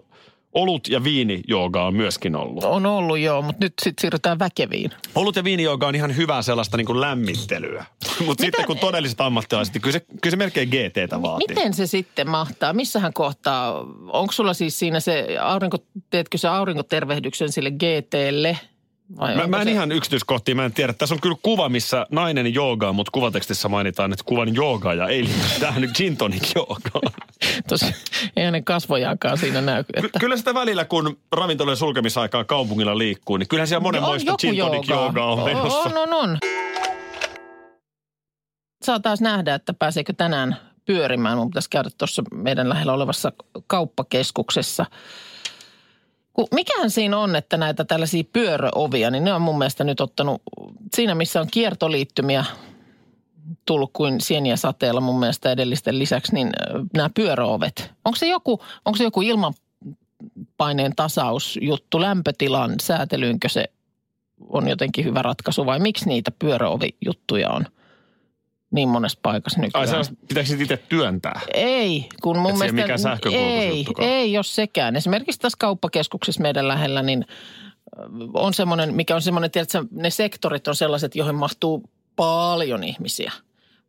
olut 0.56 0.88
ja 0.88 1.04
viini 1.04 1.40
jooga 1.48 1.84
on 1.84 1.94
myöskin 1.94 2.36
ollut. 2.36 2.64
On 2.64 2.86
ollut 2.86 3.18
joo, 3.18 3.42
mutta 3.42 3.64
nyt 3.64 3.72
sitten 3.82 4.00
siirrytään 4.02 4.38
väkeviin. 4.38 4.90
Olut 5.14 5.36
ja 5.36 5.44
viinijooga 5.44 5.86
on 5.86 5.94
ihan 5.94 6.16
hyvää 6.16 6.42
sellaista 6.42 6.76
niin 6.76 6.86
kuin 6.86 7.00
lämmittelyä. 7.00 7.84
Mutta 8.26 8.44
sitten 8.44 8.66
kun 8.66 8.78
todelliset 8.78 9.20
ammattilaiset, 9.20 9.74
niin 9.74 9.82
kyllä 9.82 9.92
se, 9.92 10.00
kyllä 10.00 10.30
se 10.30 10.36
melkein 10.36 10.68
GTtä 10.68 11.22
vaatii. 11.22 11.48
Miten 11.48 11.74
se 11.74 11.86
sitten 11.86 12.30
mahtaa? 12.30 12.72
Missähän 12.72 13.12
kohtaa? 13.12 13.80
Onko 14.12 14.32
sulla 14.32 14.54
siis 14.54 14.78
siinä 14.78 15.00
se 15.00 15.38
aurinko, 15.40 15.78
teetkö 16.10 16.38
se 16.38 16.48
aurinkotervehdyksen 16.48 17.52
sille 17.52 17.70
GTlle 17.70 18.58
Vai 19.18 19.36
Mä, 19.36 19.46
mä 19.46 19.60
en 19.60 19.64
se- 19.64 19.70
ihan 19.72 19.92
yksityiskohtia, 19.92 20.54
mä 20.54 20.64
en 20.64 20.72
tiedä. 20.72 20.92
Tässä 20.92 21.14
on 21.14 21.20
kyllä 21.20 21.36
kuva, 21.42 21.68
missä 21.68 22.06
nainen 22.10 22.54
joogaa, 22.54 22.92
mutta 22.92 23.10
kuvatekstissä 23.10 23.68
mainitaan, 23.68 24.12
että 24.12 24.24
kuvan 24.24 24.54
joogaaja 24.54 25.08
ei 25.08 25.24
liity 25.24 25.60
tähän 25.60 25.80
nyt 25.80 25.92
gin 25.96 26.16
tonic 26.16 26.54
joogaan. 26.54 27.12
Tosi, 27.68 27.86
ei 28.36 28.44
hänen 28.44 28.64
kasvojaankaan 28.64 29.38
siinä 29.38 29.60
näy. 29.60 29.84
Ky- 29.84 30.06
Että, 30.06 30.18
kyllä 30.18 30.36
sitä 30.36 30.54
välillä, 30.54 30.84
kun 30.84 31.18
ravintolojen 31.32 31.76
sulkemisaikaa 31.76 32.44
kaupungilla 32.44 32.98
liikkuu, 32.98 33.36
niin 33.36 33.48
kyllähän 33.48 33.68
siellä 33.68 33.82
monenmoista 33.82 34.34
gin 34.40 34.56
tonic 34.56 34.88
joogaa 34.88 35.32
on 35.32 35.44
menossa. 35.44 35.78
On, 35.78 35.96
on, 35.96 36.12
on. 36.14 36.38
Saa 38.84 39.00
taas 39.00 39.20
nähdä, 39.20 39.54
että 39.54 39.74
pääseekö 39.74 40.12
tänään 40.12 40.56
pyörimään. 40.84 41.38
Mun 41.38 41.50
pitäisi 41.50 41.70
käydä 41.70 41.90
tuossa 41.98 42.22
meidän 42.34 42.68
lähellä 42.68 42.92
olevassa 42.92 43.32
kauppakeskuksessa. 43.66 44.86
Mikähän 46.54 46.90
siinä 46.90 47.18
on, 47.18 47.36
että 47.36 47.56
näitä 47.56 47.84
tällaisia 47.84 48.24
pyöröovia, 48.32 49.10
niin 49.10 49.24
ne 49.24 49.32
on 49.32 49.42
mun 49.42 49.58
mielestä 49.58 49.84
nyt 49.84 50.00
ottanut 50.00 50.42
siinä, 50.96 51.14
missä 51.14 51.40
on 51.40 51.46
kiertoliittymiä 51.50 52.44
tullut 53.64 53.90
kuin 53.92 54.20
sieniä 54.20 54.56
sateella 54.56 55.00
mun 55.00 55.20
mielestä 55.20 55.50
edellisten 55.50 55.98
lisäksi, 55.98 56.34
niin 56.34 56.50
nämä 56.96 57.10
pyöröovet. 57.14 57.90
Onko 58.04 58.16
se 58.16 58.28
joku, 58.28 58.60
onko 58.84 58.96
se 58.96 59.04
joku 59.04 59.22
ilmapaineen 59.22 60.92
tasausjuttu, 60.96 62.00
lämpötilan 62.00 62.74
säätelyynkö 62.80 63.48
se 63.48 63.64
on 64.48 64.68
jotenkin 64.68 65.04
hyvä 65.04 65.22
ratkaisu 65.22 65.66
vai 65.66 65.78
miksi 65.78 66.08
niitä 66.08 66.30
pyöröovijuttuja 66.30 67.50
on 67.50 67.66
niin 68.70 68.88
monessa 68.88 69.18
paikassa 69.22 69.60
nykyään? 69.60 69.80
Ai 69.80 69.88
sellaista, 69.88 70.14
pitääkö 70.28 70.62
itse 70.62 70.76
työntää? 70.76 71.40
Ei, 71.54 72.06
kun 72.22 72.38
mun 72.38 72.62
Et 72.64 72.72
mielestä... 72.72 72.98
sähkönkulutusjuttukaan. 72.98 74.08
ei, 74.08 74.14
ei 74.14 74.32
jos 74.32 74.54
sekään. 74.54 74.96
Esimerkiksi 74.96 75.40
tässä 75.40 75.56
kauppakeskuksessa 75.60 76.42
meidän 76.42 76.68
lähellä, 76.68 77.02
niin 77.02 77.26
on 78.34 78.54
semmoinen, 78.54 78.94
mikä 78.94 79.14
on 79.14 79.22
semmoinen, 79.22 79.50
tiedätkö, 79.50 79.84
ne 79.90 80.10
sektorit 80.10 80.68
on 80.68 80.76
sellaiset, 80.76 81.16
joihin 81.16 81.34
mahtuu 81.34 81.82
paljon 82.16 82.84
ihmisiä. 82.84 83.32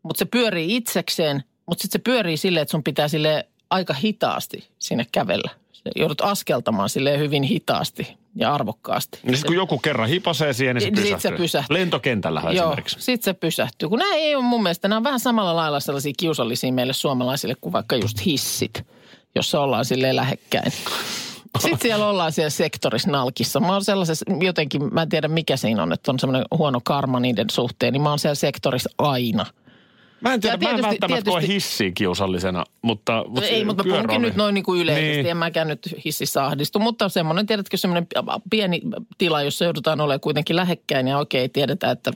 Mutta 0.03 0.19
se 0.19 0.25
pyörii 0.25 0.75
itsekseen, 0.75 1.43
mutta 1.65 1.81
sitten 1.81 1.99
se 1.99 2.03
pyörii 2.03 2.37
silleen, 2.37 2.61
että 2.61 2.71
sun 2.71 2.83
pitää 2.83 3.07
sille 3.07 3.47
aika 3.69 3.93
hitaasti 3.93 4.69
sinne 4.79 5.05
kävellä. 5.11 5.49
Se 5.73 5.91
joudut 5.95 6.21
askeltamaan 6.21 6.89
sille 6.89 7.17
hyvin 7.17 7.43
hitaasti 7.43 8.17
ja 8.35 8.53
arvokkaasti. 8.53 9.19
Niin 9.23 9.37
sit 9.37 9.45
kun 9.45 9.55
joku 9.55 9.77
kerran 9.77 10.09
hipasee 10.09 10.53
siihen, 10.53 10.75
niin 10.75 10.81
se 10.81 10.89
Niin 10.89 10.97
sit 10.97 11.05
pysähtyy. 11.05 11.31
se 11.31 11.37
pysähtyy. 11.41 11.77
Lentokentällähän 11.77 12.55
Joo, 12.55 12.65
esimerkiksi. 12.65 12.95
sit 12.99 13.23
se 13.23 13.33
pysähtyy. 13.33 13.89
Kun 13.89 13.99
nämä 13.99 14.15
ei 14.15 14.35
ole 14.35 14.43
mun 14.43 14.63
mielestä, 14.63 14.87
nämä 14.87 14.97
on 14.97 15.03
vähän 15.03 15.19
samalla 15.19 15.55
lailla 15.55 15.79
sellaisia 15.79 16.13
kiusallisia 16.17 16.73
meille 16.73 16.93
suomalaisille 16.93 17.55
kuin 17.61 17.73
vaikka 17.73 17.95
just 17.95 18.25
hissit, 18.25 18.87
jossa 19.35 19.61
ollaan 19.61 19.85
silleen 19.85 20.15
lähekkäin. 20.15 20.71
Sitten 21.59 21.79
siellä 21.81 22.07
ollaan 22.07 22.31
siellä 22.31 22.49
sektorissa 22.49 23.11
nalkissa. 23.11 23.59
Mä 23.59 23.67
oon 23.73 23.83
sellaisessa, 23.83 24.25
jotenkin, 24.41 24.93
mä 24.93 25.01
en 25.01 25.09
tiedä 25.09 25.27
mikä 25.27 25.57
siinä 25.57 25.83
on, 25.83 25.93
että 25.93 26.11
on 26.11 26.19
semmoinen 26.19 26.45
huono 26.57 26.79
karma 26.83 27.19
niiden 27.19 27.49
suhteen, 27.51 27.93
niin 27.93 28.01
mä 28.01 28.09
oon 28.09 28.19
siellä 28.19 28.35
sektorissa 28.35 28.89
aina. 28.97 29.45
Mä 30.21 30.33
en 30.33 30.41
tiedä, 30.41 30.53
Ja 30.53 30.57
mä 30.57 30.69
en 30.69 30.75
tietysti- 30.75 30.87
välttämättä 30.87 31.31
koe 31.31 31.39
tietysti- 31.39 31.53
hissiä 31.55 31.91
kiusallisena, 31.91 32.63
mutta... 32.81 33.23
mutta 33.27 33.45
ei, 33.45 33.65
mutta 33.65 33.83
mä 33.83 33.89
puhunkin 33.93 34.21
nyt 34.21 34.35
noin 34.35 34.53
niin 34.53 34.63
kuin 34.63 34.81
yleisesti. 34.81 35.17
Niin. 35.23 35.25
En 35.25 35.37
mäkään 35.37 35.67
nyt 35.67 35.89
hississä 36.05 36.45
ahdistu, 36.45 36.79
mutta 36.79 37.09
semmoinen, 37.09 37.45
tiedätkö, 37.45 37.77
semmoinen 37.77 38.07
pieni 38.49 38.81
tila, 39.17 39.41
jossa 39.41 39.65
joudutaan 39.65 40.01
olemaan 40.01 40.19
kuitenkin 40.19 40.55
lähekkäin 40.55 41.07
ja 41.07 41.17
oikein 41.17 41.51
tiedetään, 41.51 41.93
että 41.93 42.11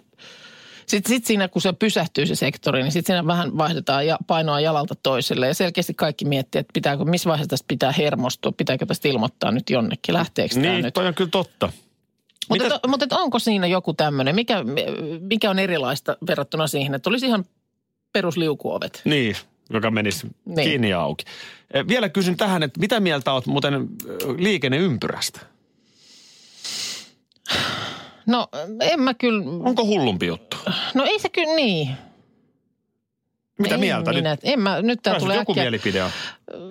sitten 0.91 1.09
sit 1.09 1.25
siinä, 1.25 1.47
kun 1.47 1.61
se 1.61 1.73
pysähtyy 1.73 2.25
se 2.25 2.35
sektori, 2.35 2.83
niin 2.83 2.91
sitten 2.91 3.13
siinä 3.15 3.27
vähän 3.27 3.57
vaihdetaan 3.57 4.07
ja 4.07 4.17
painoa 4.27 4.59
jalalta 4.59 4.95
toiselle. 5.03 5.47
Ja 5.47 5.53
selkeästi 5.53 5.93
kaikki 5.93 6.25
miettii, 6.25 6.59
että 6.59 6.73
pitääkö, 6.73 7.05
missä 7.05 7.29
vaiheessa 7.29 7.49
tästä 7.49 7.65
pitää 7.67 7.91
hermostua, 7.91 8.51
pitääkö 8.51 8.85
tästä 8.85 9.07
ilmoittaa 9.07 9.51
nyt 9.51 9.69
jonnekin, 9.69 10.13
lähteekö 10.13 10.55
tämä 10.55 10.67
Niin, 10.67 10.83
nyt. 10.83 10.93
toi 10.93 11.07
on 11.07 11.13
kyllä 11.15 11.29
totta. 11.29 11.69
Mutta, 12.49 12.65
et, 12.65 12.73
mutta 12.87 13.05
et 13.05 13.13
onko 13.13 13.39
siinä 13.39 13.67
joku 13.67 13.93
tämmöinen, 13.93 14.35
mikä, 14.35 14.63
mikä 15.19 15.49
on 15.49 15.59
erilaista 15.59 16.17
verrattuna 16.27 16.67
siihen, 16.67 16.93
että 16.95 17.09
olisi 17.09 17.25
ihan 17.25 17.45
perusliukuovet? 18.13 19.01
Niin, 19.05 19.35
joka 19.69 19.91
menisi 19.91 20.27
niin. 20.27 20.55
Niin. 20.55 20.69
kiinni 20.69 20.89
ja 20.89 21.01
auki. 21.01 21.25
Eh, 21.73 21.87
Vielä 21.87 22.09
kysyn 22.09 22.37
tähän, 22.37 22.63
että 22.63 22.79
mitä 22.79 22.99
mieltä 22.99 23.33
olet 23.33 23.45
muuten 23.45 23.87
liikenneympyrästä? 24.37 25.39
No 28.25 28.47
en 28.81 29.01
mä 29.01 29.13
kyllä, 29.13 29.43
Onko 29.63 29.85
hullumpi 29.85 30.27
juttu? 30.27 30.50
No 30.93 31.03
ei 31.05 31.19
se 31.19 31.29
kyllä 31.29 31.55
niin. 31.55 31.89
Mitä 33.59 33.73
En 33.75 33.79
mieltä 33.79 34.13
minä, 34.13 34.31
nyt? 34.31 34.39
En 34.43 34.59
mä, 34.59 34.81
nyt 34.81 34.99
tää 35.03 35.19
tulee 35.19 35.37
joku 35.37 35.51
äkkiä. 35.51 35.63
mielipide 35.63 36.03
on. 36.03 36.11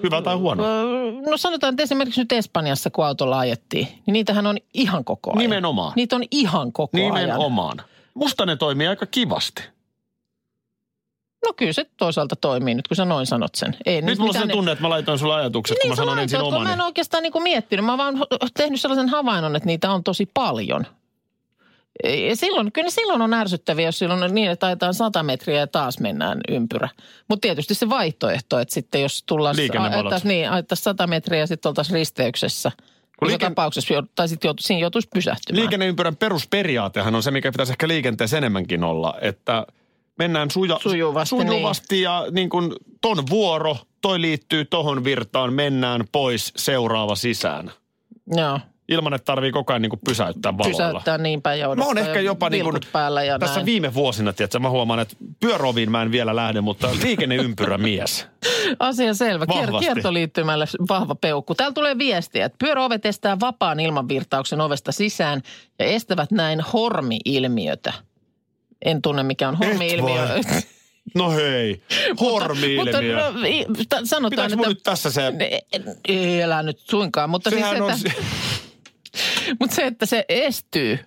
Hyvä 0.02 0.22
tai 0.22 0.34
huono? 0.36 0.64
Öö, 0.64 1.12
No 1.30 1.36
sanotaan, 1.36 1.74
että 1.74 1.82
esimerkiksi 1.82 2.20
nyt 2.20 2.32
Espanjassa, 2.32 2.90
kun 2.90 3.06
autolla 3.06 3.38
ajettiin, 3.38 3.88
niin 4.06 4.12
niitähän 4.12 4.46
on 4.46 4.56
ihan 4.74 5.04
koko 5.04 5.30
ajan. 5.30 5.38
Nimenomaan. 5.38 5.92
Niitä 5.96 6.16
on 6.16 6.22
ihan 6.30 6.72
koko 6.72 6.96
ajan. 6.96 7.14
Nimenomaan. 7.14 7.82
Musta 8.14 8.46
ne 8.46 8.56
toimii 8.56 8.86
aika 8.86 9.06
kivasti. 9.06 9.62
No 11.46 11.52
kyllä 11.56 11.72
se 11.72 11.86
toisaalta 11.96 12.36
toimii 12.36 12.74
nyt, 12.74 12.88
kun 12.88 12.96
sä 12.96 13.04
noin 13.04 13.26
sanot 13.26 13.54
sen. 13.54 13.76
Ei 13.86 14.02
Nyt 14.02 14.18
mulla 14.18 14.32
on 14.40 14.46
se 14.46 14.52
tunne, 14.52 14.72
että 14.72 14.82
mä 14.82 14.90
laitoin 14.90 15.18
sulle 15.18 15.34
ajatukset, 15.34 15.78
kun 15.80 15.90
mä 15.90 15.96
sanon 15.96 16.18
ensin 16.18 16.38
laitoit, 16.38 16.54
kun 16.54 16.56
oman. 16.62 16.68
Mä 16.68 16.74
en 16.74 16.80
oikeastaan 16.86 17.22
niin 17.22 17.42
miettinyt. 17.42 17.84
Mä 17.84 17.92
oon 17.92 17.98
vaan 17.98 18.14
tehnyt 18.56 18.80
sellaisen 18.80 19.08
havainnon, 19.08 19.56
että 19.56 19.66
niitä 19.66 19.90
on 19.90 20.04
tosi 20.04 20.26
paljon. 20.34 20.86
Ja 22.04 22.36
silloin, 22.36 22.72
kyllä 22.72 22.90
silloin 22.90 23.22
on 23.22 23.34
ärsyttäviä, 23.34 23.88
jos 23.88 23.98
silloin 23.98 24.22
on 24.22 24.34
niin, 24.34 24.50
että 24.50 24.66
ajetaan 24.66 24.94
100 24.94 25.22
metriä 25.22 25.58
ja 25.58 25.66
taas 25.66 26.00
mennään 26.00 26.40
ympyrä. 26.48 26.88
Mutta 27.28 27.40
tietysti 27.40 27.74
se 27.74 27.88
vaihtoehto, 27.88 28.58
että 28.58 28.74
sitten 28.74 29.02
jos 29.02 29.22
tullaan, 29.26 29.56
ajettaisiin, 29.92 30.28
niin, 30.28 30.50
ajettaisiin 30.50 30.84
100 30.84 31.06
metriä 31.06 31.40
ja 31.40 31.46
sitten 31.46 31.70
oltaisiin 31.70 31.94
risteyksessä. 31.94 32.72
Kun 33.18 33.28
liike- 33.28 33.46
tapauksessa, 33.48 33.94
tai 34.14 34.28
sitten 34.28 34.48
joutu, 34.48 34.62
siinä 34.62 34.80
joutuisi 34.80 35.08
pysähtymään. 35.14 35.60
Liikenneympyrän 35.60 36.16
perusperiaatehan 36.16 37.14
on 37.14 37.22
se, 37.22 37.30
mikä 37.30 37.52
pitäisi 37.52 37.72
ehkä 37.72 37.88
liikenteessä 37.88 38.38
enemmänkin 38.38 38.84
olla, 38.84 39.14
että 39.20 39.66
mennään 40.18 40.50
suja, 40.50 40.78
Sujuvasti, 40.82 41.28
sujuvasti 41.28 42.00
ja 42.00 42.26
niin 42.30 42.50
kuin 42.50 42.72
ton 43.00 43.24
vuoro, 43.30 43.76
toi 44.02 44.20
liittyy 44.20 44.64
tohon 44.64 45.04
virtaan, 45.04 45.52
mennään 45.52 46.04
pois, 46.12 46.52
seuraava 46.56 47.14
sisään. 47.14 47.70
Joo, 48.26 48.60
Ilman, 48.90 49.14
että 49.14 49.24
tarvii 49.24 49.52
koko 49.52 49.72
ajan 49.72 49.82
niin 49.82 49.90
kuin 49.90 50.00
pysäyttää 50.04 50.58
valoilla. 50.58 50.70
pysäyttää 50.86 51.18
niin 51.18 51.42
päin 51.42 51.60
ja 51.60 51.74
Mä 51.74 51.84
oon 51.84 51.98
ehkä 51.98 52.20
jopa 52.20 52.50
niin 52.50 52.64
kuin, 52.64 52.76
päällä 52.92 53.24
ja 53.24 53.38
tässä 53.38 53.54
näin. 53.54 53.66
viime 53.66 53.94
vuosina, 53.94 54.32
tiedätkö, 54.32 54.58
mä 54.58 54.70
huomaan, 54.70 55.00
että 55.00 55.16
pyöroviin 55.40 55.90
mä 55.90 56.02
en 56.02 56.12
vielä 56.12 56.36
lähde, 56.36 56.60
mutta 56.60 56.88
liikenneympyrä 57.02 57.78
mies. 57.78 58.26
Asia 58.78 59.14
selvä. 59.14 59.44
Vahvasti. 59.48 59.84
kiertoliittymälle 59.84 60.64
vahva 60.88 61.14
peukku. 61.14 61.54
Täällä 61.54 61.74
tulee 61.74 61.98
viestiä, 61.98 62.44
että 62.46 62.56
pyöräovet 62.58 63.06
estää 63.06 63.40
vapaan 63.40 63.80
ilmanvirtauksen 63.80 64.60
ovesta 64.60 64.92
sisään 64.92 65.42
ja 65.78 65.84
estävät 65.84 66.30
näin 66.30 66.60
hormi-ilmiötä. 66.60 67.92
En 68.84 69.02
tunne, 69.02 69.22
mikä 69.22 69.48
on 69.48 69.56
hormi-ilmiö. 69.56 70.28
No 71.14 71.30
hei, 71.30 71.82
hormi-ilmiö. 72.20 72.84
Mutta 72.84 73.00
no, 73.40 73.46
i- 73.46 73.66
ta- 73.88 74.00
sanotaan, 74.04 74.30
Pitääkö 74.30 74.54
että... 74.54 74.68
nyt 74.68 74.82
tässä 74.82 75.10
se... 75.10 75.32
Ei 76.08 76.40
elä 76.40 76.62
nyt 76.62 76.78
suinkaan, 76.78 77.30
mutta 77.30 77.50
siis, 77.50 77.62
Sehän 77.62 77.82
on... 77.82 77.92
mutta 79.60 79.76
se, 79.76 79.86
että 79.86 80.06
se 80.06 80.24
estyy. 80.28 80.98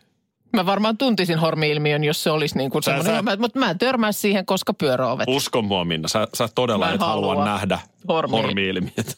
Mä 0.53 0.65
varmaan 0.65 0.97
tuntisin 0.97 1.39
hormi-ilmiön, 1.39 2.03
jos 2.03 2.23
se 2.23 2.31
olisi 2.31 2.57
niin 2.57 2.69
kuin 2.71 2.83
semmoinen, 2.83 3.15
sä- 3.25 3.37
mutta 3.39 3.59
mä 3.59 3.69
en 3.69 3.77
törmää 3.77 4.11
siihen, 4.11 4.45
koska 4.45 4.73
pyöräovet. 4.73 5.27
Usko 5.29 5.61
mua, 5.61 5.85
Minna. 5.85 6.07
Sä, 6.07 6.27
sä 6.33 6.49
todella 6.55 6.91
et 6.91 6.99
halua 7.01 7.27
halua. 7.27 7.45
nähdä 7.45 7.79
Hormi- 8.07 8.31
hormi-ilmiöt. 8.31 9.17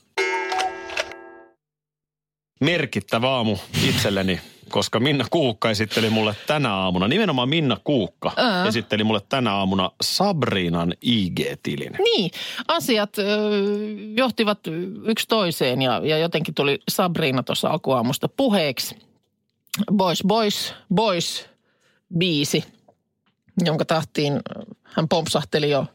Merkittävä 2.62 3.30
aamu 3.30 3.58
itselleni, 3.90 4.40
koska 4.70 5.00
Minna 5.00 5.26
Kuukka 5.32 5.70
esitteli 5.70 6.10
mulle 6.10 6.36
tänä 6.48 6.74
aamuna, 6.74 7.08
nimenomaan 7.08 7.50
Minna 7.50 7.78
Kuukka 7.84 8.32
Ää. 8.38 8.68
esitteli 8.68 9.04
mulle 9.04 9.22
tänä 9.30 9.54
aamuna 9.54 9.92
Sabrinan 10.02 10.94
IG-tilin. 11.02 11.94
Niin, 12.04 12.32
asiat 12.68 13.18
ö, 13.18 13.24
johtivat 14.18 14.60
yksi 15.06 15.28
toiseen 15.28 15.82
ja, 15.82 16.02
ja 16.04 16.18
jotenkin 16.18 16.54
tuli 16.54 16.80
Sabrina 16.90 17.44
tuossa 17.44 17.70
alkuaamusta 17.70 18.28
puheeksi. 18.28 18.96
Boys, 19.94 20.24
boys, 20.28 20.74
boys 20.96 21.46
biisi, 22.18 22.64
jonka 23.66 23.86
tahtiin 23.86 24.40
hän 24.84 25.08
pompsahteli 25.08 25.70
jo 25.70 25.86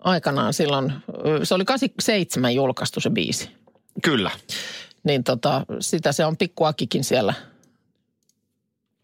aikanaan 0.00 0.54
silloin. 0.54 0.92
Se 1.42 1.54
oli 1.54 1.64
87 1.64 2.54
julkaistu 2.54 3.00
se 3.00 3.10
biisi. 3.10 3.50
Kyllä. 4.02 4.30
Niin 5.04 5.24
tota, 5.24 5.66
sitä 5.80 6.12
se 6.12 6.24
on 6.24 6.36
pikkuakikin 6.36 7.04
siellä. 7.04 7.34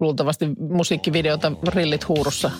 Luultavasti 0.01 0.47
musiikkivideota 0.59 1.53
rillit 1.68 2.09
huurussa. 2.09 2.51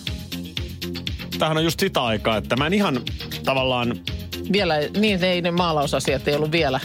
Tämähän 1.39 1.57
on 1.57 1.63
just 1.63 1.79
sitä 1.79 2.03
aikaa, 2.03 2.37
että 2.37 2.55
mä 2.55 2.67
en 2.67 2.73
ihan 2.73 3.01
tavallaan 3.45 3.99
Vielä, 4.51 4.75
niin 4.97 5.23
ei 5.23 5.41
ne 5.41 5.51
maalausasiat 5.51 6.27
ei 6.27 6.35
ollut 6.35 6.51
vielä 6.51 6.79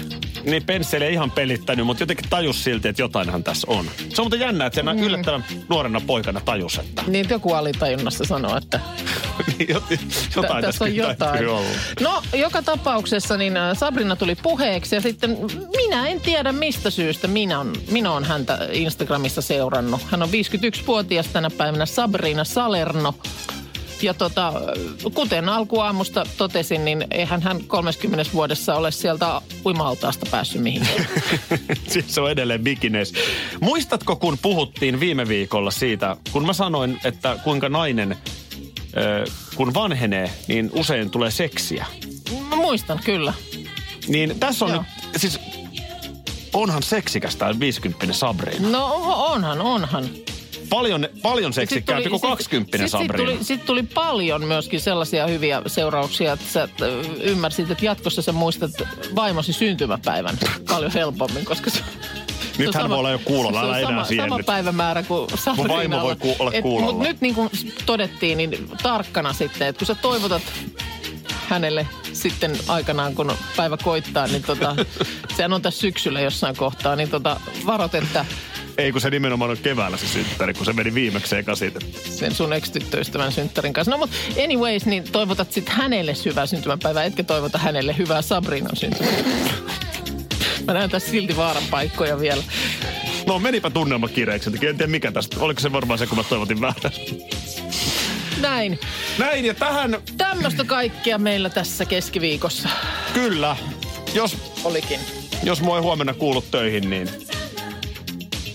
niin 0.45 0.65
pensseli 0.65 1.05
ei 1.05 1.13
ihan 1.13 1.31
pelittänyt, 1.31 1.87
mutta 1.87 2.03
jotenkin 2.03 2.27
tajus 2.31 2.65
silti, 2.65 2.89
että 2.89 3.03
jotainhan 3.03 3.45
tässä 3.45 3.67
on. 3.71 3.85
Se 4.09 4.23
on 4.23 4.25
muuten 4.25 4.41
jännä, 4.41 4.67
että 4.67 4.75
sen 4.75 4.85
mm. 4.85 5.03
yllättävän 5.03 5.45
nuorena 5.69 6.01
poikana 6.01 6.41
tajus, 6.41 6.79
että... 6.79 7.03
Niin 7.07 7.27
joku 7.31 7.53
alitajunnassa 7.53 8.25
sanoo, 8.25 8.57
että 8.57 8.81
Niin, 9.59 9.77
jotain 10.37 10.65
tässä 10.65 10.85
on 10.85 10.97
jotain. 10.97 11.45
No, 12.01 12.23
joka 12.33 12.63
tapauksessa 12.63 13.37
niin 13.37 13.57
äh, 13.57 13.79
Sabrina 13.79 14.17
tuli 14.17 14.35
puheeksi 14.35 14.95
ja 14.95 15.01
sitten 15.01 15.39
minä 15.77 16.09
en 16.09 16.21
tiedä 16.21 16.53
mistä 16.53 16.91
syystä 16.91 17.29
minä 17.29 17.61
on, 17.61 17.73
minä 17.91 18.13
on 18.13 18.25
häntä 18.25 18.59
Instagramissa 18.73 19.43
seurannut. 19.43 20.01
Hän 20.11 20.23
on 20.23 20.29
51-vuotias 20.29 21.27
tänä 21.27 21.51
päivänä 21.51 21.87
Sabrina 21.87 22.45
Salerno. 22.45 23.15
Ja 24.03 24.15
tota, 24.15 24.53
kuten 25.15 25.49
alkuaamusta 25.49 26.27
totesin, 26.37 26.85
niin 26.85 27.07
eihän 27.11 27.43
hän 27.43 27.65
30 27.65 28.33
vuodessa 28.33 28.75
ole 28.75 28.91
sieltä 28.91 29.41
uima-altaasta 29.67 30.27
päässyt 30.31 30.63
mihinkään. 30.63 31.07
siis 31.93 32.15
se 32.15 32.21
on 32.21 32.31
edelleen 32.31 32.65
bikines. 32.65 33.15
Muistatko, 33.61 34.17
kun 34.17 34.39
puhuttiin 34.43 35.01
viime 35.01 35.29
viikolla 35.29 35.71
siitä, 35.71 36.17
kun 36.33 36.47
mä 36.47 36.53
sanoin, 36.53 37.01
että 37.05 37.39
kuinka 37.45 37.69
nainen, 37.69 38.17
kun 39.57 39.75
vanhenee, 39.75 40.31
niin 40.49 40.71
usein 40.73 41.11
tulee 41.11 41.31
seksiä. 41.31 41.87
Mä 42.49 42.57
muistan, 42.57 43.01
kyllä. 43.05 43.35
Niin 44.09 44.41
tässä 44.41 44.65
on 44.65 44.71
Joo. 44.71 44.85
nyt, 45.13 45.21
siis 45.21 45.41
onhan 46.53 46.83
seksikäs 46.83 47.37
tämä 47.37 47.61
50 47.61 48.13
Sabrina. 48.13 48.69
No 48.69 48.95
onhan, 49.05 49.61
onhan. 49.61 50.05
Paljon, 50.71 51.09
paljon 51.23 51.53
Sitten 51.53 51.69
seksikkäämpi 51.69 52.09
kuin 52.11 52.21
20 52.21 52.79
sit, 52.79 52.89
Sabrina. 52.91 53.17
tuli, 53.17 53.45
sit 53.45 53.67
tuli 53.67 53.83
paljon 53.83 54.45
myöskin 54.45 54.81
sellaisia 54.81 55.27
hyviä 55.27 55.63
seurauksia, 55.67 56.33
että 56.33 56.47
sä 56.49 56.69
ö, 56.83 57.03
ymmärsit, 57.23 57.71
että 57.71 57.85
jatkossa 57.85 58.23
sä 58.23 58.33
muistat 58.33 58.71
vaimosi 59.15 59.53
syntymäpäivän 59.53 60.39
paljon 60.69 60.93
helpommin, 60.93 61.45
koska 61.45 61.71
se, 61.71 61.79
on 61.81 62.67
Nythän 62.67 62.89
voi 62.89 62.99
olla 62.99 63.11
jo 63.11 63.19
kuulolla, 63.25 63.61
älä 63.61 63.79
enää 63.79 63.91
sama, 63.91 64.05
siennyt. 64.05 64.31
sama 64.31 64.43
päivämäärä 64.47 65.03
kuin 65.03 65.29
Sabrinalla. 65.35 65.77
vaimo 65.77 66.01
voi 66.03 66.17
ku- 66.17 66.37
olla 66.39 66.53
kuulolla. 66.63 66.93
Mutta 66.93 67.09
nyt 67.09 67.21
niin 67.21 67.35
kuin 67.35 67.51
todettiin, 67.87 68.39
niin 68.39 68.69
tarkkana 68.83 69.33
sitten, 69.33 69.69
että 69.69 69.79
kun 69.79 69.87
sä 69.87 69.95
toivotat 69.95 70.43
hänelle 71.49 71.87
sitten 72.13 72.59
aikanaan, 72.69 73.15
kun 73.15 73.33
päivä 73.57 73.77
koittaa, 73.77 74.27
niin 74.27 74.43
tota, 74.43 74.77
sehän 75.37 75.53
on 75.53 75.63
tässä 75.63 75.81
syksyllä 75.81 76.21
jossain 76.21 76.57
kohtaa, 76.57 76.97
niin 76.97 77.09
tota, 77.11 77.41
varot, 77.67 77.95
että 77.95 78.25
Ei 78.81 78.93
kun 78.93 79.01
se 79.01 79.11
nimenomaan 79.11 79.51
on 79.51 79.59
keväällä 79.59 79.97
se 79.97 80.09
synttäri, 80.09 80.55
kun 80.55 80.67
se 80.67 80.73
meni 80.73 80.95
viimeksi 80.95 81.37
ekasit. 81.37 81.75
sen 82.05 82.35
sun 82.35 82.53
ex-tyttöystävän 82.53 83.33
synttärin 83.33 83.73
kanssa. 83.73 83.91
No 83.91 83.99
mutta 83.99 84.17
anyways, 84.45 84.87
niin 84.87 85.05
toivotat 85.13 85.53
sitten 85.53 85.75
hänelle 85.75 86.15
hyvää 86.25 86.47
syntymäpäivää, 86.47 87.05
etkä 87.05 87.23
toivota 87.23 87.59
hänelle 87.59 87.95
hyvää 87.99 88.23
Sabrinan 88.23 88.77
syntymäpäivää. 88.77 89.53
Mä 90.67 90.75
näen 90.75 90.91
tässä 90.91 91.11
silti 91.11 91.37
vaaran 91.37 91.63
paikkoja 91.71 92.21
vielä. 92.21 92.43
No 93.27 93.39
menipä 93.39 93.71
tunnelma 93.71 94.09
kireeksi. 94.09 94.51
En 94.51 94.59
tiedä 94.59 94.87
mikä 94.87 95.13
tästä. 95.13 95.37
Oliko 95.41 95.61
se 95.61 95.73
varmaan 95.73 95.99
se, 95.99 96.07
kun 96.07 96.19
mä 96.19 96.25
toivotin 96.25 96.61
väärä. 96.61 96.91
Näin. 98.41 98.79
Näin 99.19 99.45
ja 99.45 99.55
tähän 99.55 99.99
Tämmöistä 100.17 100.65
kaikkea 100.65 101.19
meillä 101.19 101.51
tässä 101.51 101.85
keskiviikossa 101.85 102.69
kyllä. 103.13 103.57
Jos, 104.15 104.37
olikin. 104.65 105.01
jos 105.43 105.61
mua 105.63 105.77
ei 105.77 105.83
huomenna 105.83 106.15
kuulu 106.15 106.43
töihin, 106.43 106.91
niin 106.91 107.11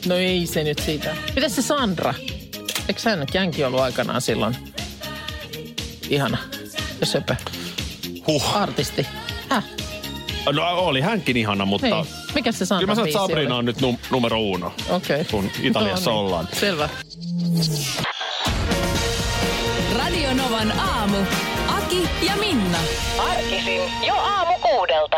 No 0.05 0.15
ei 0.15 0.47
se 0.47 0.63
nyt 0.63 0.79
siitä. 0.79 1.15
Mitäs 1.35 1.55
se 1.55 1.61
Sandra? 1.61 2.13
Eikö 2.87 3.01
hän 3.05 3.25
hänkin 3.37 3.67
ollut 3.67 3.79
aikanaan 3.79 4.21
silloin 4.21 4.55
ihana 6.09 6.37
ja 6.99 7.05
söpö 7.05 7.35
huh. 8.27 8.55
artisti? 8.57 9.07
Häh? 9.49 9.63
No 10.53 10.77
oli 10.77 11.01
hänkin 11.01 11.37
ihana, 11.37 11.65
mutta... 11.65 11.87
Hei, 11.87 12.05
mikä 12.35 12.51
se 12.51 12.65
Sandra 12.65 12.79
Kyllä 12.81 12.91
mä 12.91 12.95
sanon, 12.95 13.07
että 13.07 13.19
Sabrina 13.19 13.55
oli? 13.55 13.59
on 13.59 13.65
nyt 13.65 13.77
num- 13.81 13.97
numero 14.11 14.39
uno. 14.41 14.73
Okei. 14.89 15.25
kun 15.25 15.51
Italiassa 15.61 16.09
No 16.11 16.15
niin, 16.17 16.25
ollaan. 16.25 16.47
Selvä. 16.59 16.89
Radio 19.97 20.33
Novan 20.33 20.79
aamu. 20.79 21.17
Aki 21.67 22.09
ja 22.27 22.35
Minna. 22.35 22.77
Arkisin 23.17 23.81
jo 24.07 24.13
aamu 24.13 24.53
kuudelta. 24.61 25.17